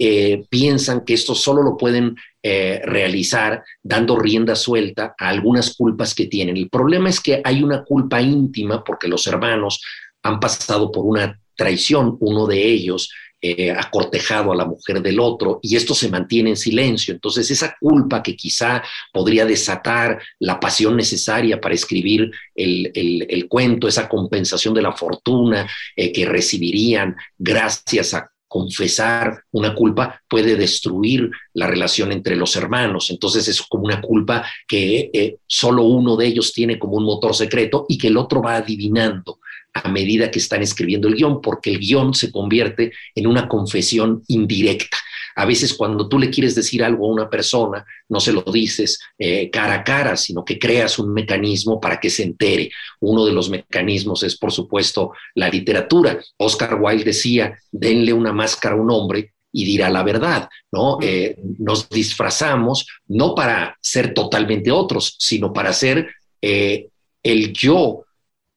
[0.49, 6.57] piensan que esto solo lo pueden realizar dando rienda suelta a algunas culpas que tienen.
[6.57, 9.83] El problema es que hay una culpa íntima porque los hermanos
[10.23, 15.20] han pasado por una traición, uno de ellos eh, ha cortejado a la mujer del
[15.20, 17.14] otro y esto se mantiene en silencio.
[17.14, 24.09] Entonces esa culpa que quizá podría desatar la pasión necesaria para escribir el, cuento, esa
[24.09, 31.66] compensación de la fortuna eh, que recibirían gracias a confesar una culpa puede destruir la
[31.66, 33.11] relación entre los hermanos.
[33.11, 37.37] Entonces es como una culpa que eh, solo uno de ellos tiene como un motor
[37.37, 39.38] secreto y que el otro va adivinando
[39.83, 44.23] a medida que están escribiendo el guion, porque el guion se convierte en una confesión
[44.29, 44.97] indirecta.
[45.38, 48.99] A veces cuando tú le quieres decir algo a una persona, no se lo dices
[49.18, 52.70] eh, cara a cara, sino que creas un mecanismo para que se entere.
[52.99, 56.18] Uno de los mecanismos es, por supuesto, la literatura.
[56.39, 60.99] Oscar Wilde decía, denle una máscara a un hombre y dirá la verdad, ¿no?
[61.01, 66.09] Eh, nos disfrazamos no para ser totalmente otros, sino para ser
[66.43, 66.89] eh,
[67.22, 68.05] el yo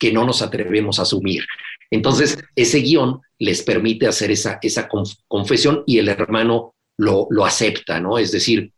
[0.01, 1.45] que no nos atrevemos a asumir.
[1.91, 4.89] Entonces, ese guion les permite hacer esa, esa
[5.27, 8.17] confesión y el hermano lo, lo acepta, ¿no?
[8.17, 8.71] Es decir,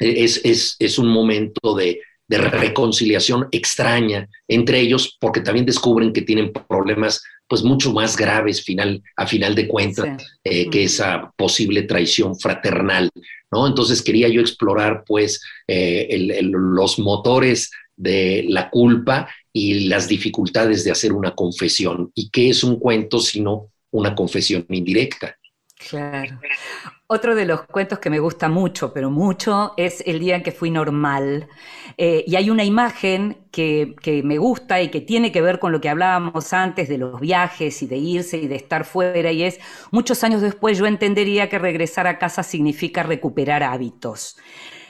[0.00, 6.22] es, es, es un momento de, de reconciliación extraña entre ellos, porque también descubren que
[6.22, 11.82] tienen problemas pues mucho más graves final, a final de cuentas eh, que esa posible
[11.82, 13.10] traición fraternal,
[13.52, 13.68] ¿no?
[13.68, 20.90] Entonces quería yo explorar pues eh, los motores de la culpa y las dificultades de
[20.90, 22.10] hacer una confesión.
[22.14, 25.36] ¿Y qué es un cuento sino una confesión indirecta?
[25.88, 26.40] Claro.
[27.06, 30.52] Otro de los cuentos que me gusta mucho, pero mucho, es El día en que
[30.52, 31.48] fui normal.
[31.98, 35.70] Eh, y hay una imagen que, que, me gusta y que tiene que ver con
[35.70, 39.42] lo que hablábamos antes de los viajes y de irse y de estar fuera, y
[39.42, 44.38] es, muchos años después yo entendería que regresar a casa significa recuperar hábitos.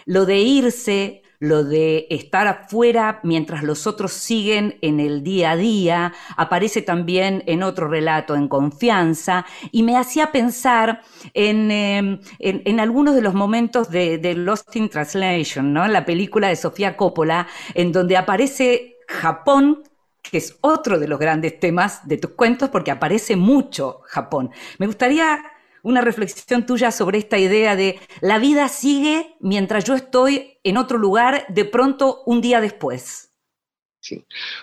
[0.07, 5.57] Lo de irse lo de estar afuera mientras los otros siguen en el día a
[5.57, 11.03] día, aparece también en otro relato, en confianza, y me hacía pensar
[11.34, 15.86] en, em, en, algunos de los momentos de, Lost in Translation, ¿no?
[15.86, 19.82] la película de Sofía Coppola, en donde aparece Japón
[20.22, 24.51] que es otro de los grandes temas de tus cuentos, porque aparece mucho Japón.
[24.78, 25.45] Me gustaría
[25.85, 30.99] una reflexión tuya sobre esta idea de la vida sigue mientras yo estoy en otro
[30.99, 33.30] lugar, de pronto un día después.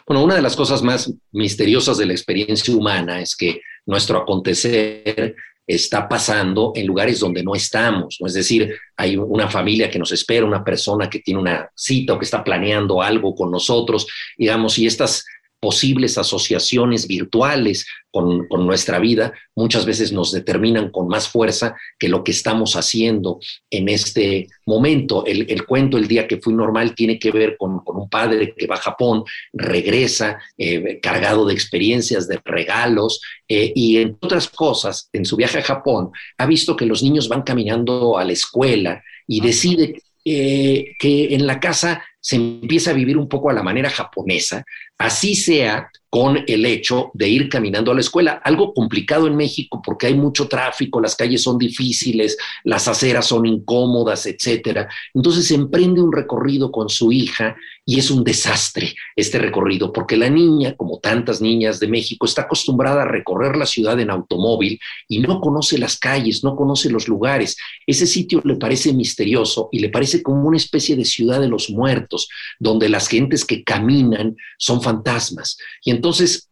[0.06, 5.36] Bueno, una de las cosas más misteriosas de la experiencia humana es que nuestro acontecer
[5.66, 8.28] está pasando en lugares donde no estamos, ¿no?
[8.28, 12.20] Es decir, hay una familia que nos espera, una persona que tiene una cita o
[12.20, 14.08] que está planeando algo con nosotros,
[14.38, 15.24] digamos, y estas
[15.62, 22.24] posibles asociaciones virtuales con, nuestra vida muchas veces nos determinan con más fuerza que lo
[22.24, 23.40] que estamos haciendo
[23.70, 25.24] en este momento.
[25.26, 28.76] El, cuento El día que fui normal tiene que ver con, un padre que va
[28.76, 35.26] a Japón, regresa eh, cargado de experiencias, de regalos eh, y en otras cosas, en
[35.26, 36.10] su viaje a Japón,
[36.40, 41.48] ha visto que los niños van caminando a la escuela y decide eh, que en
[41.48, 44.64] la casa se empieza a vivir un poco a la manera japonesa,
[45.02, 48.42] así sea con el hecho de ir caminando a la escuela.
[48.44, 53.46] Algo complicado en México porque hay mucho tráfico, las calles son difíciles, las aceras son
[53.46, 54.90] incómodas, etcétera.
[55.14, 57.56] Entonces emprende un recorrido con su hija
[57.86, 62.42] y es un desastre este recorrido porque la niña, como tantas niñas de México, está
[62.42, 67.08] acostumbrada a recorrer la ciudad en automóvil y no conoce las calles, no conoce los
[67.08, 67.56] lugares.
[67.88, 71.70] Ese sitio le parece misterioso y le parece como una especie de ciudad de los
[71.70, 72.28] muertos,
[72.60, 75.58] donde las gentes que caminan son fantasmas.
[75.86, 76.50] Y entonces,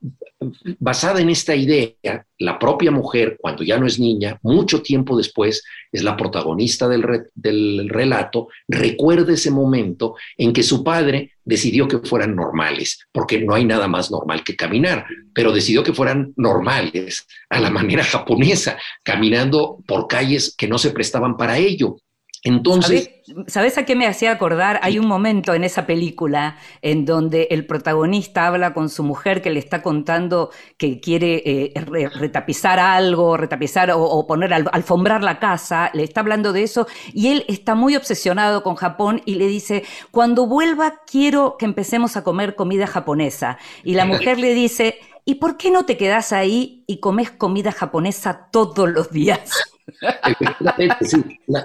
[0.77, 5.63] basada en esta idea, la propia mujer, cuando ya no es niña, mucho tiempo después,
[5.91, 12.35] es la protagonista del, relato, recuerda ese momento en que su padre decidió que fueran
[12.35, 17.59] normales, porque no hay nada más normal que caminar, pero decidió que fueran normales, a
[17.59, 21.97] la manera japonesa, caminando por calles que no se prestaban para ello.
[22.43, 23.11] Entonces.
[23.45, 24.79] ¿Sabes, a qué me hacía acordar?
[24.81, 29.51] Hay un momento en esa película en donde el protagonista habla con su mujer que
[29.51, 31.73] le está contando que quiere eh,
[32.15, 37.45] retapizar algo, retapizar o, poner, alfombrar la casa, le está hablando de eso y él
[37.47, 42.55] está muy obsesionado con Japón y le dice, cuando vuelva quiero que empecemos a comer
[42.55, 43.59] comida japonesa.
[43.83, 47.71] Y la mujer le dice, ¿y por qué no te quedas ahí y comes comida
[47.71, 49.51] japonesa todos los días?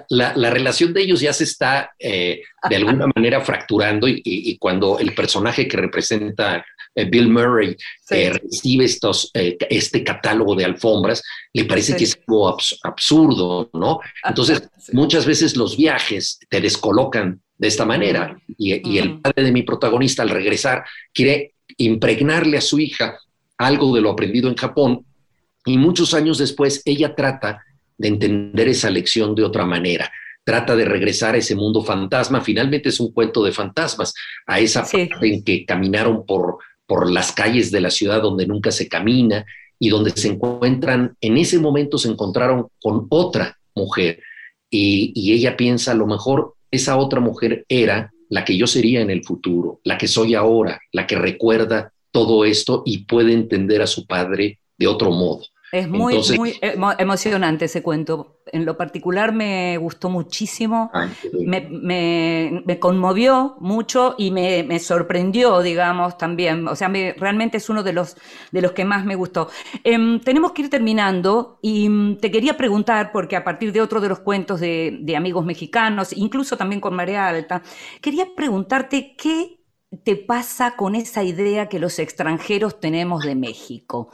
[0.08, 5.14] La, relación de ellos ya se está eh, de alguna manera fracturando y, cuando el
[5.14, 6.64] personaje que representa
[6.94, 7.76] eh, Bill Murray
[8.10, 11.22] eh, recibe estos, este catálogo de alfombras,
[11.52, 14.00] le parece que es algo absurdo, ¿no?
[14.24, 19.62] Entonces, muchas veces los viajes te descolocan de esta manera y, el padre de mi
[19.62, 23.18] protagonista al regresar quiere impregnarle a su hija
[23.58, 25.06] algo de lo aprendido en Japón
[25.64, 27.63] y muchos años después ella trata
[27.96, 30.10] de entender esa lección de otra manera.
[30.44, 32.40] Trata de regresar a ese mundo fantasma.
[32.40, 34.12] Finalmente es un cuento de fantasmas,
[34.46, 38.70] a esa parte en que caminaron por, por las calles de la ciudad donde nunca
[38.70, 39.44] se camina
[39.78, 44.20] y donde se encuentran, en ese momento se encontraron con otra mujer
[44.70, 49.00] y, y ella piensa, a lo mejor esa otra mujer era la que yo sería
[49.00, 53.82] en el futuro, la que soy ahora, la que recuerda todo esto y puede entender
[53.82, 55.42] a su padre de otro modo.
[55.74, 56.56] Es muy, muy
[56.98, 58.36] emocionante ese cuento.
[58.46, 60.92] En lo particular me gustó muchísimo,
[61.32, 66.68] me, conmovió mucho y me, sorprendió, digamos, también.
[66.68, 68.16] O sea, realmente es uno de los,
[68.52, 69.48] de los que más me gustó.
[69.82, 74.00] Em, tenemos que ir terminando y mm, te quería preguntar, porque a partir de otro
[74.00, 77.62] de los cuentos de, de amigos mexicanos, incluso también con Marea Alta,
[78.00, 79.63] quería preguntarte qué
[80.02, 84.10] te pasa con esa idea que los extranjeros tenemos de México?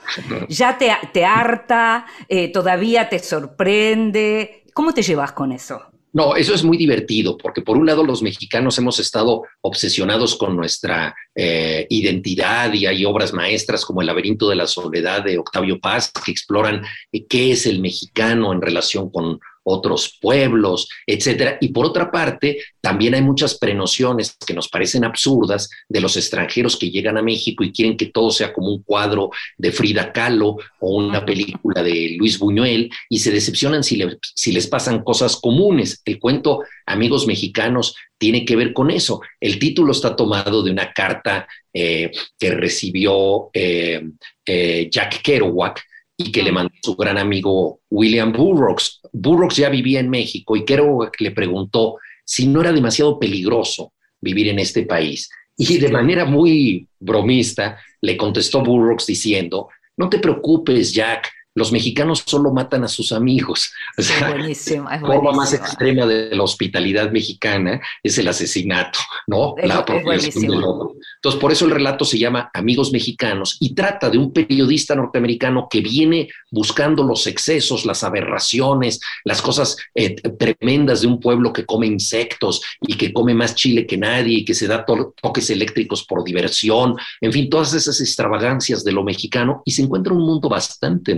[0.49, 2.07] ¿Ya te, harta?
[2.29, 4.65] Eh, ¿Todavía te sorprende?
[4.75, 5.81] ¿Cómo te llevas con eso?
[6.13, 10.57] No, eso es muy divertido, porque por un lado los mexicanos hemos estado obsesionados con
[10.57, 15.79] nuestra eh, identidad y hay obras maestras como El laberinto de la soledad de Octavio
[15.79, 19.39] Paz que exploran eh, qué es el mexicano en relación con
[19.71, 21.59] otros pueblos, etcétera.
[21.61, 26.77] Y por otra parte, también hay muchas prenociones que nos parecen absurdas de los extranjeros
[26.77, 30.57] que llegan a México y quieren que todo sea como un cuadro de Frida Kahlo
[30.81, 34.03] o una película de Luis Buñuel y se decepcionan si,
[34.35, 36.03] si les pasan cosas comunes.
[36.05, 39.21] El cuento Amigos Mexicanos tiene que ver con eso.
[39.41, 44.03] El título está tomado de una carta eh, que recibió eh,
[44.45, 45.81] eh, Jack Kerouac
[46.23, 49.01] y que le mandó su gran amigo William Burroughs.
[49.13, 54.49] Burroughs ya vivía en México y Kerouac le preguntó si no era demasiado peligroso vivir
[54.49, 55.31] en este país.
[55.57, 62.23] Y de manera muy bromista le contestó Burroughs diciendo, no te preocupes, Jack, los mexicanos
[62.27, 63.73] solo matan a sus amigos.
[63.99, 69.55] O sea, la forma más extrema de la hospitalidad mexicana es el asesinato, ¿no?
[69.63, 70.95] la apropiación del otro.
[71.17, 75.69] Entonces, por eso el relato se llama Amigos Mexicanos y trata de un periodista norteamericano
[75.69, 81.67] que viene buscando los excesos, las aberraciones, las cosas eh, tremendas de un pueblo que
[81.67, 86.05] come insectos y que come más chile que nadie y que se da toques eléctricos
[86.05, 90.49] por diversión, en fin, todas esas extravagancias de lo mexicano y se encuentra un mundo
[90.49, 91.15] bastante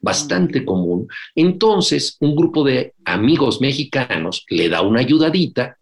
[0.00, 1.08] bastante común.
[1.34, 5.76] Entonces, un grupo de amigos mexicanos le da una ayudadita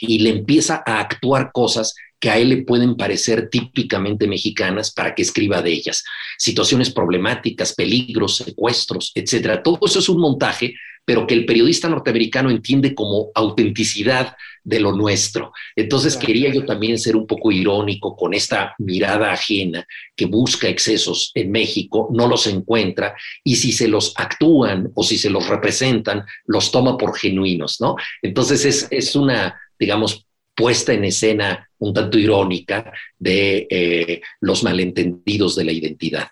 [0.00, 5.14] y le empieza a actuar cosas que a él le pueden parecer típicamente mexicanas para
[5.14, 6.04] que escriba de ellas.
[6.36, 9.62] Situaciones problemáticas, peligros, secuestros, etcétera.
[9.62, 10.74] Todo eso es un montaje
[11.08, 15.52] pero que el periodista norteamericano entiende como autenticidad de lo nuestro.
[15.74, 21.30] Entonces quería yo también ser un poco irónico con esta mirada ajena que busca excesos
[21.34, 26.26] en México, no los encuentra y si se los actúan o si se los representan,
[26.44, 27.96] los toma por genuinos, ¿no?
[28.20, 35.56] Entonces es, es una, digamos, puesta en escena un tanto irónica de eh, los malentendidos
[35.56, 36.28] de la identidad.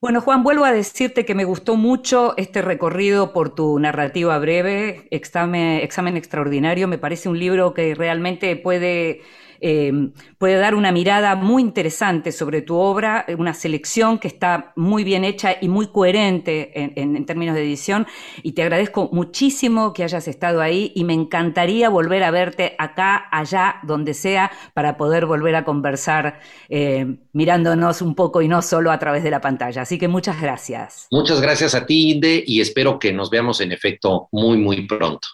[0.00, 5.08] Bueno, Juan, vuelvo a decirte que me gustó mucho este recorrido por tu narrativa breve,
[5.10, 6.86] examen, extraordinario.
[6.86, 9.22] Me parece un libro que realmente puede
[9.60, 15.04] eh, puede dar una mirada muy interesante sobre tu obra, una selección que está muy
[15.04, 18.06] bien hecha y muy coherente en, términos de edición.
[18.42, 23.28] Y te agradezco muchísimo que hayas estado ahí y me encantaría volver a verte acá,
[23.30, 28.90] allá, donde sea, para poder volver a conversar eh, mirándonos un poco y no solo
[28.90, 29.82] a través de la pantalla.
[29.82, 31.06] Así que muchas gracias.
[31.10, 35.28] Muchas gracias a ti, Inde, y espero que nos veamos en efecto muy, muy pronto.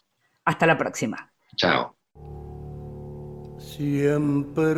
[0.44, 1.30] Hasta la próxima.
[1.56, 1.94] Chao.
[3.76, 4.70] Siempre.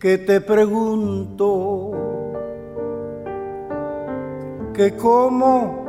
[0.00, 1.92] Que te pregunto
[4.72, 5.84] que cómo,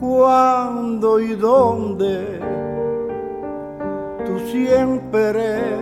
[0.00, 2.40] cuándo y dónde,
[4.26, 5.78] tú siempre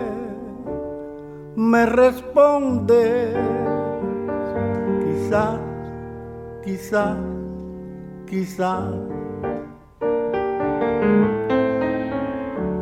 [1.56, 3.34] me respondes,
[5.02, 5.58] quizás,
[6.62, 7.16] quizás,
[8.26, 8.92] quizás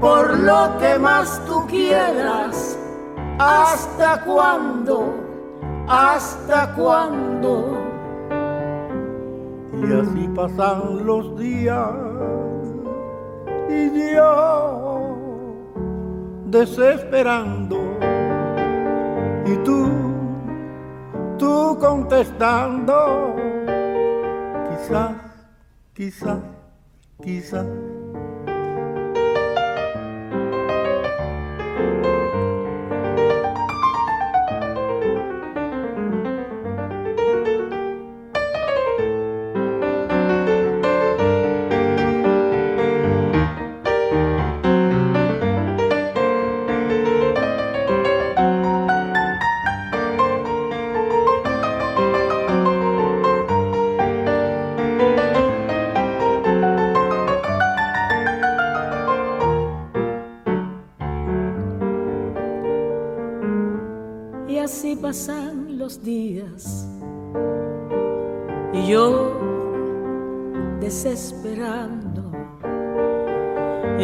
[0.00, 2.78] por lo que más tú quieras.
[3.38, 5.14] ¿Hasta cuándo?
[5.88, 7.78] ¿Hasta cuándo?
[9.72, 11.88] Y así pasan los días
[13.68, 15.16] y yo
[16.46, 17.76] desesperando
[19.46, 19.88] y tú,
[21.38, 23.34] tú contestando,
[24.68, 25.12] quizás,
[25.94, 26.38] quizás,
[27.22, 27.66] quizás.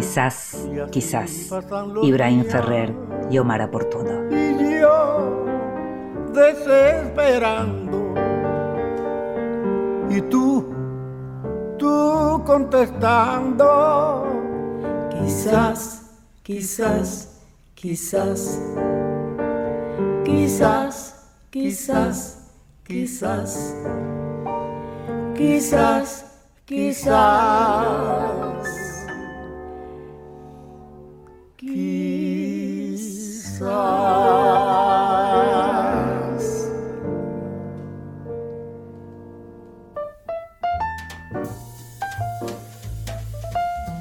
[0.00, 0.56] Quizás,
[0.90, 1.50] quizás,
[2.02, 2.90] Ibrahim Ferrer
[3.30, 4.34] y Omar Aportuno.
[4.34, 5.44] Y yo
[6.32, 8.14] desesperando.
[10.08, 10.64] Y tú,
[11.78, 13.68] tú contestando.
[15.10, 16.10] Quizás,
[16.42, 17.42] quizás,
[17.74, 18.58] quizás.
[20.24, 22.48] Quizás, quizás,
[22.86, 23.74] quizás.
[25.36, 26.24] Quizás,
[26.64, 27.04] quizás.
[28.24, 28.49] quizás.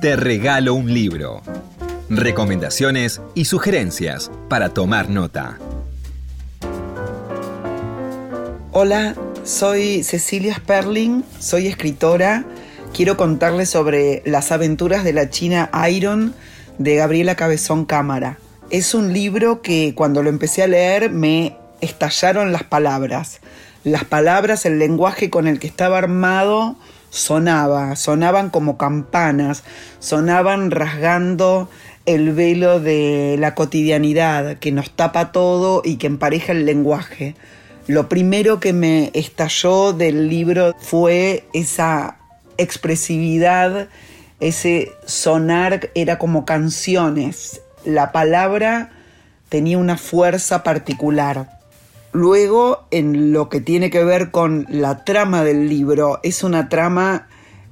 [0.01, 1.41] Te regalo un libro.
[2.09, 5.59] Recomendaciones y sugerencias para tomar nota.
[8.71, 9.13] Hola,
[9.43, 12.45] soy Cecilia Sperling, soy escritora.
[12.93, 16.33] Quiero contarles sobre las aventuras de la China Iron
[16.79, 18.39] de Gabriela Cabezón Cámara.
[18.71, 23.41] Es un libro que cuando lo empecé a leer me estallaron las palabras.
[23.83, 26.77] Las palabras, el lenguaje con el que estaba armado
[27.09, 29.63] sonaba, sonaban como campanas,
[29.99, 31.69] sonaban rasgando
[32.05, 37.35] el velo de la cotidianidad que nos tapa todo y que empareja el lenguaje.
[37.87, 42.17] Lo primero que me estalló del libro fue esa
[42.57, 43.89] expresividad,
[44.39, 47.61] ese sonar, era como canciones.
[47.85, 48.91] La palabra
[49.49, 51.59] tenía una fuerza particular.
[52.11, 57.27] Luego, en lo que tiene que ver con la trama del libro, es una trama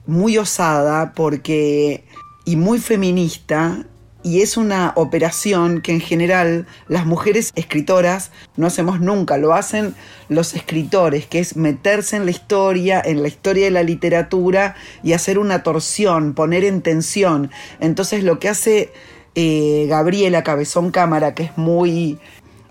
[0.05, 2.05] muy osada porque
[2.45, 3.86] y muy feminista
[4.28, 9.95] y es una operación que en general las mujeres escritoras no hacemos nunca, lo hacen
[10.28, 15.13] los escritores, que es meterse en la historia, en la historia de la literatura y
[15.13, 17.51] hacer una torsión, poner en tensión.
[17.80, 18.91] Entonces lo que hace
[19.36, 22.19] eh, Gabriela Cabezón Cámara, que es muy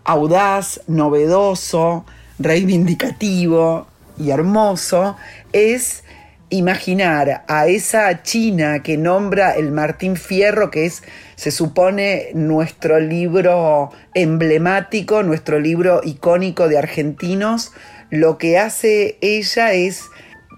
[0.05, 2.05] audaz, novedoso,
[2.39, 3.87] reivindicativo
[4.19, 5.17] y hermoso,
[5.55, 6.05] es
[6.51, 11.03] imaginar a esa China que nombra el Martín Fierro, que es,
[11.35, 17.73] se supone, nuestro libro emblemático, nuestro libro icónico de argentinos,
[18.11, 20.05] lo que hace ella es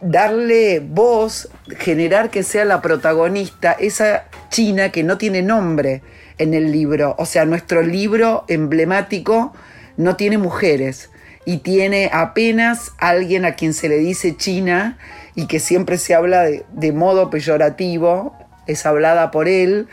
[0.00, 6.02] darle voz, generar que sea la protagonista, esa China que no tiene nombre
[6.38, 7.14] en el libro.
[7.18, 9.52] O sea, nuestro libro emblemático
[9.96, 11.10] no tiene mujeres
[11.44, 14.98] y tiene apenas alguien a quien se le dice China
[15.38, 18.34] y que siempre se habla de, modo peyorativo,
[18.66, 19.86] es hablada por él.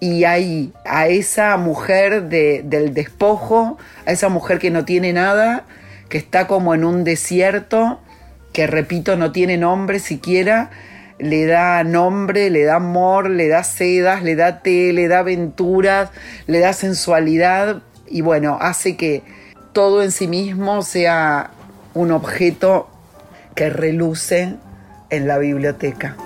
[0.00, 5.66] Y hay a esa mujer de- del despojo, a esa mujer que no tiene nada,
[6.08, 8.00] que está como en un desierto,
[8.52, 10.70] que repito, no tiene nombre siquiera,
[11.20, 16.10] le da nombre, le da amor, le da sedas, le da té, le da aventuras,
[16.48, 19.22] le da sensualidad y bueno, hace que
[19.72, 21.52] todo en sí mismo sea
[21.94, 22.88] un objeto
[23.54, 24.56] que reluce
[25.12, 26.16] en la biblioteca.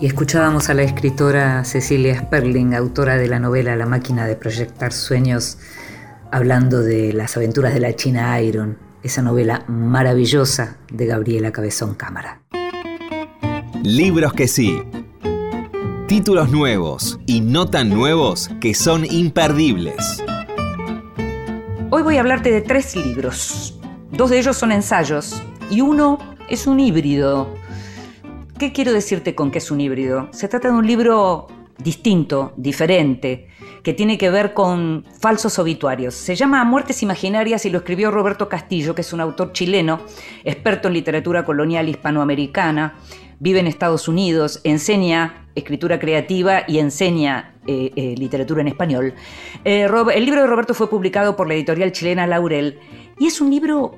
[0.00, 4.92] Y escuchábamos a la escritora Cecilia Sperling, autora de la novela La máquina de proyectar
[4.92, 5.58] sueños,
[6.30, 12.40] hablando de las aventuras de la China Iron, esa novela maravillosa de Gabriela Cabezón Cámara.
[13.82, 14.80] Libros que sí.
[16.06, 20.22] Títulos nuevos y no tan nuevos que son imperdibles.
[21.90, 23.81] Hoy voy a hablarte de tres libros.
[24.12, 27.48] Dos de ellos son ensayos y uno es un híbrido.
[28.58, 30.28] ¿Qué quiero decirte con que es un híbrido?
[30.32, 31.46] Se trata de un libro
[31.78, 33.48] distinto, diferente,
[33.82, 36.14] que tiene que ver con falsos obituarios.
[36.14, 40.00] Se llama Muertes Imaginarias y lo escribió Roberto Castillo, que es un autor chileno,
[40.44, 42.98] experto en literatura colonial hispanoamericana,
[43.40, 49.14] vive en Estados Unidos, enseña escritura creativa y enseña eh, eh, literatura en español.
[49.64, 52.78] Eh, el libro de Roberto fue publicado por la editorial chilena Laurel
[53.22, 53.92] y es un libro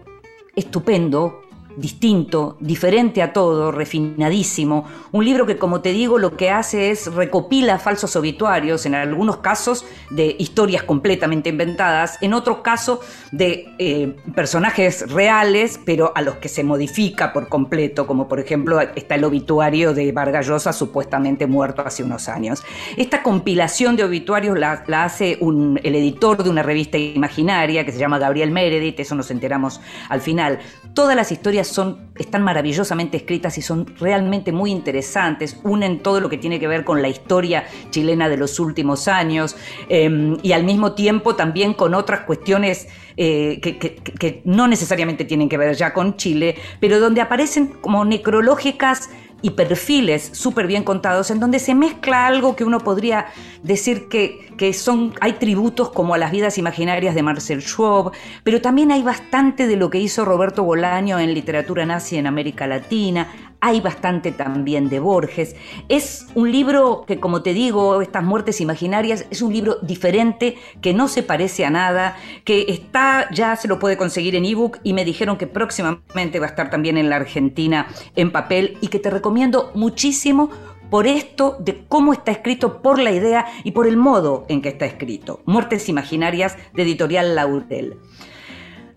[0.55, 1.41] estupendo
[1.77, 4.85] distinto, diferente a todo, refinadísimo.
[5.13, 9.39] Un libro que, como te digo, lo que hace es recopila falsos obituarios, en algunos
[9.39, 13.01] casos de historias completamente inventadas, en otros casos
[13.33, 18.81] de eh, personajes reales, pero a los que se modifica por completo, como por ejemplo
[18.81, 22.63] está el obituario de Vargas Llosa, supuestamente muerto hace unos años.
[22.97, 28.19] Esta compilación de obituarios la, hace el editor de una revista imaginaria que se llama
[28.19, 30.59] Gabriel Meredith, eso nos enteramos al final.
[30.95, 36.39] Todas las historias están maravillosamente escritas y son realmente muy interesantes, unen todo lo que
[36.39, 39.57] tiene que ver con la historia chilena de los últimos años
[39.89, 45.57] em, y al mismo tiempo también con otras cuestiones eh, que no necesariamente tienen que
[45.57, 49.09] ver ya con Chile, pero donde aparecen como necrológicas
[49.45, 53.27] y perfiles súper bien contados, en donde se mezcla algo que uno podría
[53.63, 58.63] decir que, que, son, hay tributos como a las vidas imaginarias de Marcel Schwab, pero
[58.63, 63.54] también hay bastante de lo que hizo Roberto Bolaño en literatura nazi en América Latina,
[63.65, 65.57] hay bastante también de Borges.
[65.89, 70.93] Es un libro que, como te digo, estas muertes imaginarias, es un libro diferente, que
[70.93, 74.93] no se parece a nada, que está, ya se lo puede conseguir en ebook y
[74.93, 77.87] me dijeron que próximamente va a estar también en la Argentina
[78.17, 80.51] en papel y que te recomiendo muchísimo
[80.91, 84.69] por esto de cómo está escrito, por la idea y por el modo en que
[84.69, 85.41] está escrito.
[85.47, 87.97] Muertes Imaginarias de Editorial Laurel.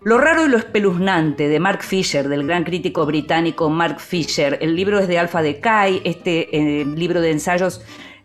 [0.08, 4.56] Lo raro y lo espeluznante de Mark Fisher, del gran crítico británico Mark Fisher.
[4.62, 7.82] El libro es de Alfa de Kai, este eh, libro de ensayos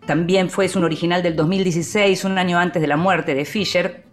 [0.08, 4.06] también fue, es un original del 2016, un año antes de la muerte de Fisher,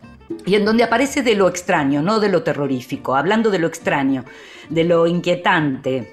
[0.44, 4.24] y en donde aparece de lo extraño, no de lo terrorífico, hablando de lo extraño,
[4.68, 6.12] de lo inquietante,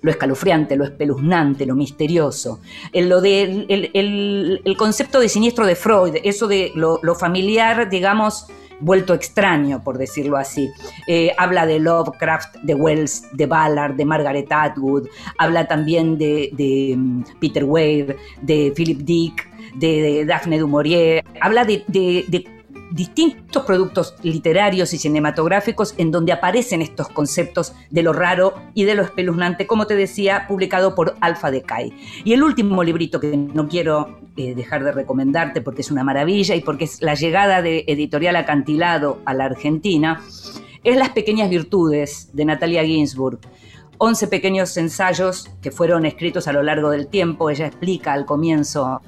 [0.00, 2.60] lo escalofriante, lo espeluznante, lo misterioso,
[2.92, 8.48] el, lo concepto de siniestro de Freud, eso de lo familiar, digamos,
[8.82, 10.70] vuelto extraño, por decirlo así.
[11.06, 15.08] Eh, habla de Lovecraft, de Wells, de Ballard, de Margaret Atwood,
[15.38, 21.84] habla también de, mm, Peter Wade, de Philip Dick, de, Daphne du Maurier, habla de
[22.92, 28.94] distintos productos literarios y cinematográficos en donde aparecen estos conceptos de lo raro y de
[28.94, 31.92] lo espeluznante, como te decía, publicado por Alfa Decay.
[32.24, 36.54] Y el último librito que no quiero eh, dejar de recomendarte porque es una maravilla
[36.54, 40.20] y porque es la llegada de Editorial Acantilado a la Argentina,
[40.84, 43.38] es Las Pequeñas Virtudes de Natalia Ginsburg.
[43.98, 47.50] 11 pequeños ensayos que fueron escritos a lo largo del tiempo.
[47.50, 49.00] Ella explica al comienzo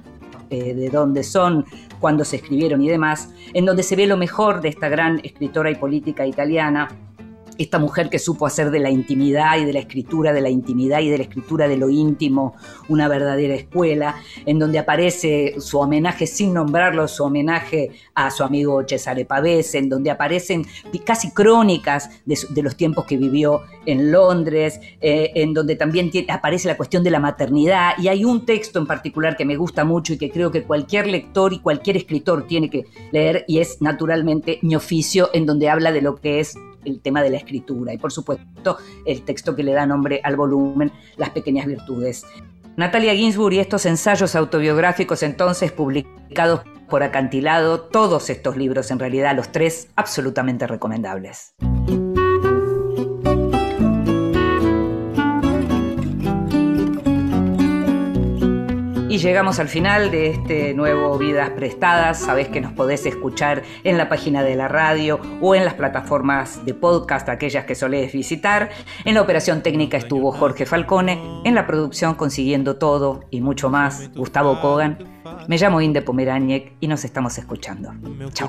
[0.75, 1.65] de dónde son,
[2.01, 5.71] cuándo se escribieron y demás, en donde se ve lo mejor de esta gran escritora
[5.71, 6.89] y política italiana,
[7.59, 11.01] esta mujer que supo hacer de la intimidad y de la escritura, de la intimidad
[11.01, 12.55] y de la escritura de lo íntimo,
[12.89, 18.83] una verdadera escuela, en donde aparece su homenaje, sin nombrarlo, su homenaje a su amigo
[18.87, 20.67] Cesare Pavese, en donde aparecen
[21.05, 26.77] casi crónicas de, los tiempos que vivió en Londres, eh, en donde también aparece la
[26.77, 30.19] cuestión de la maternidad, y hay un texto en particular que me gusta mucho y
[30.19, 34.77] que creo que cualquier lector y cualquier escritor tiene que leer, y es naturalmente Mi
[34.77, 38.13] oficio, en donde habla de lo que es el tema de la escritura y por
[38.13, 42.25] supuesto el texto que le da nombre al volumen, Las pequeñas virtudes.
[42.77, 49.35] Natalia Ginsburg y estos ensayos autobiográficos entonces publicados por Acantilado, todos estos libros en realidad,
[49.35, 51.55] los tres, absolutamente recomendables.
[59.15, 62.19] Y llegamos al final de este nuevo Vidas Prestadas.
[62.19, 66.67] Sabés que nos podés escuchar en la página de la radio o en las plataformas
[66.67, 68.71] de podcast, aquellas que solés visitar.
[69.05, 74.11] En la operación técnica estuvo Jorge Falcone, en la producción consiguiendo todo y mucho más,
[74.17, 74.99] Gustavo Kogan.
[75.47, 77.93] Me llamo Inde Pomeráñez y nos estamos escuchando.
[78.33, 78.49] Chao.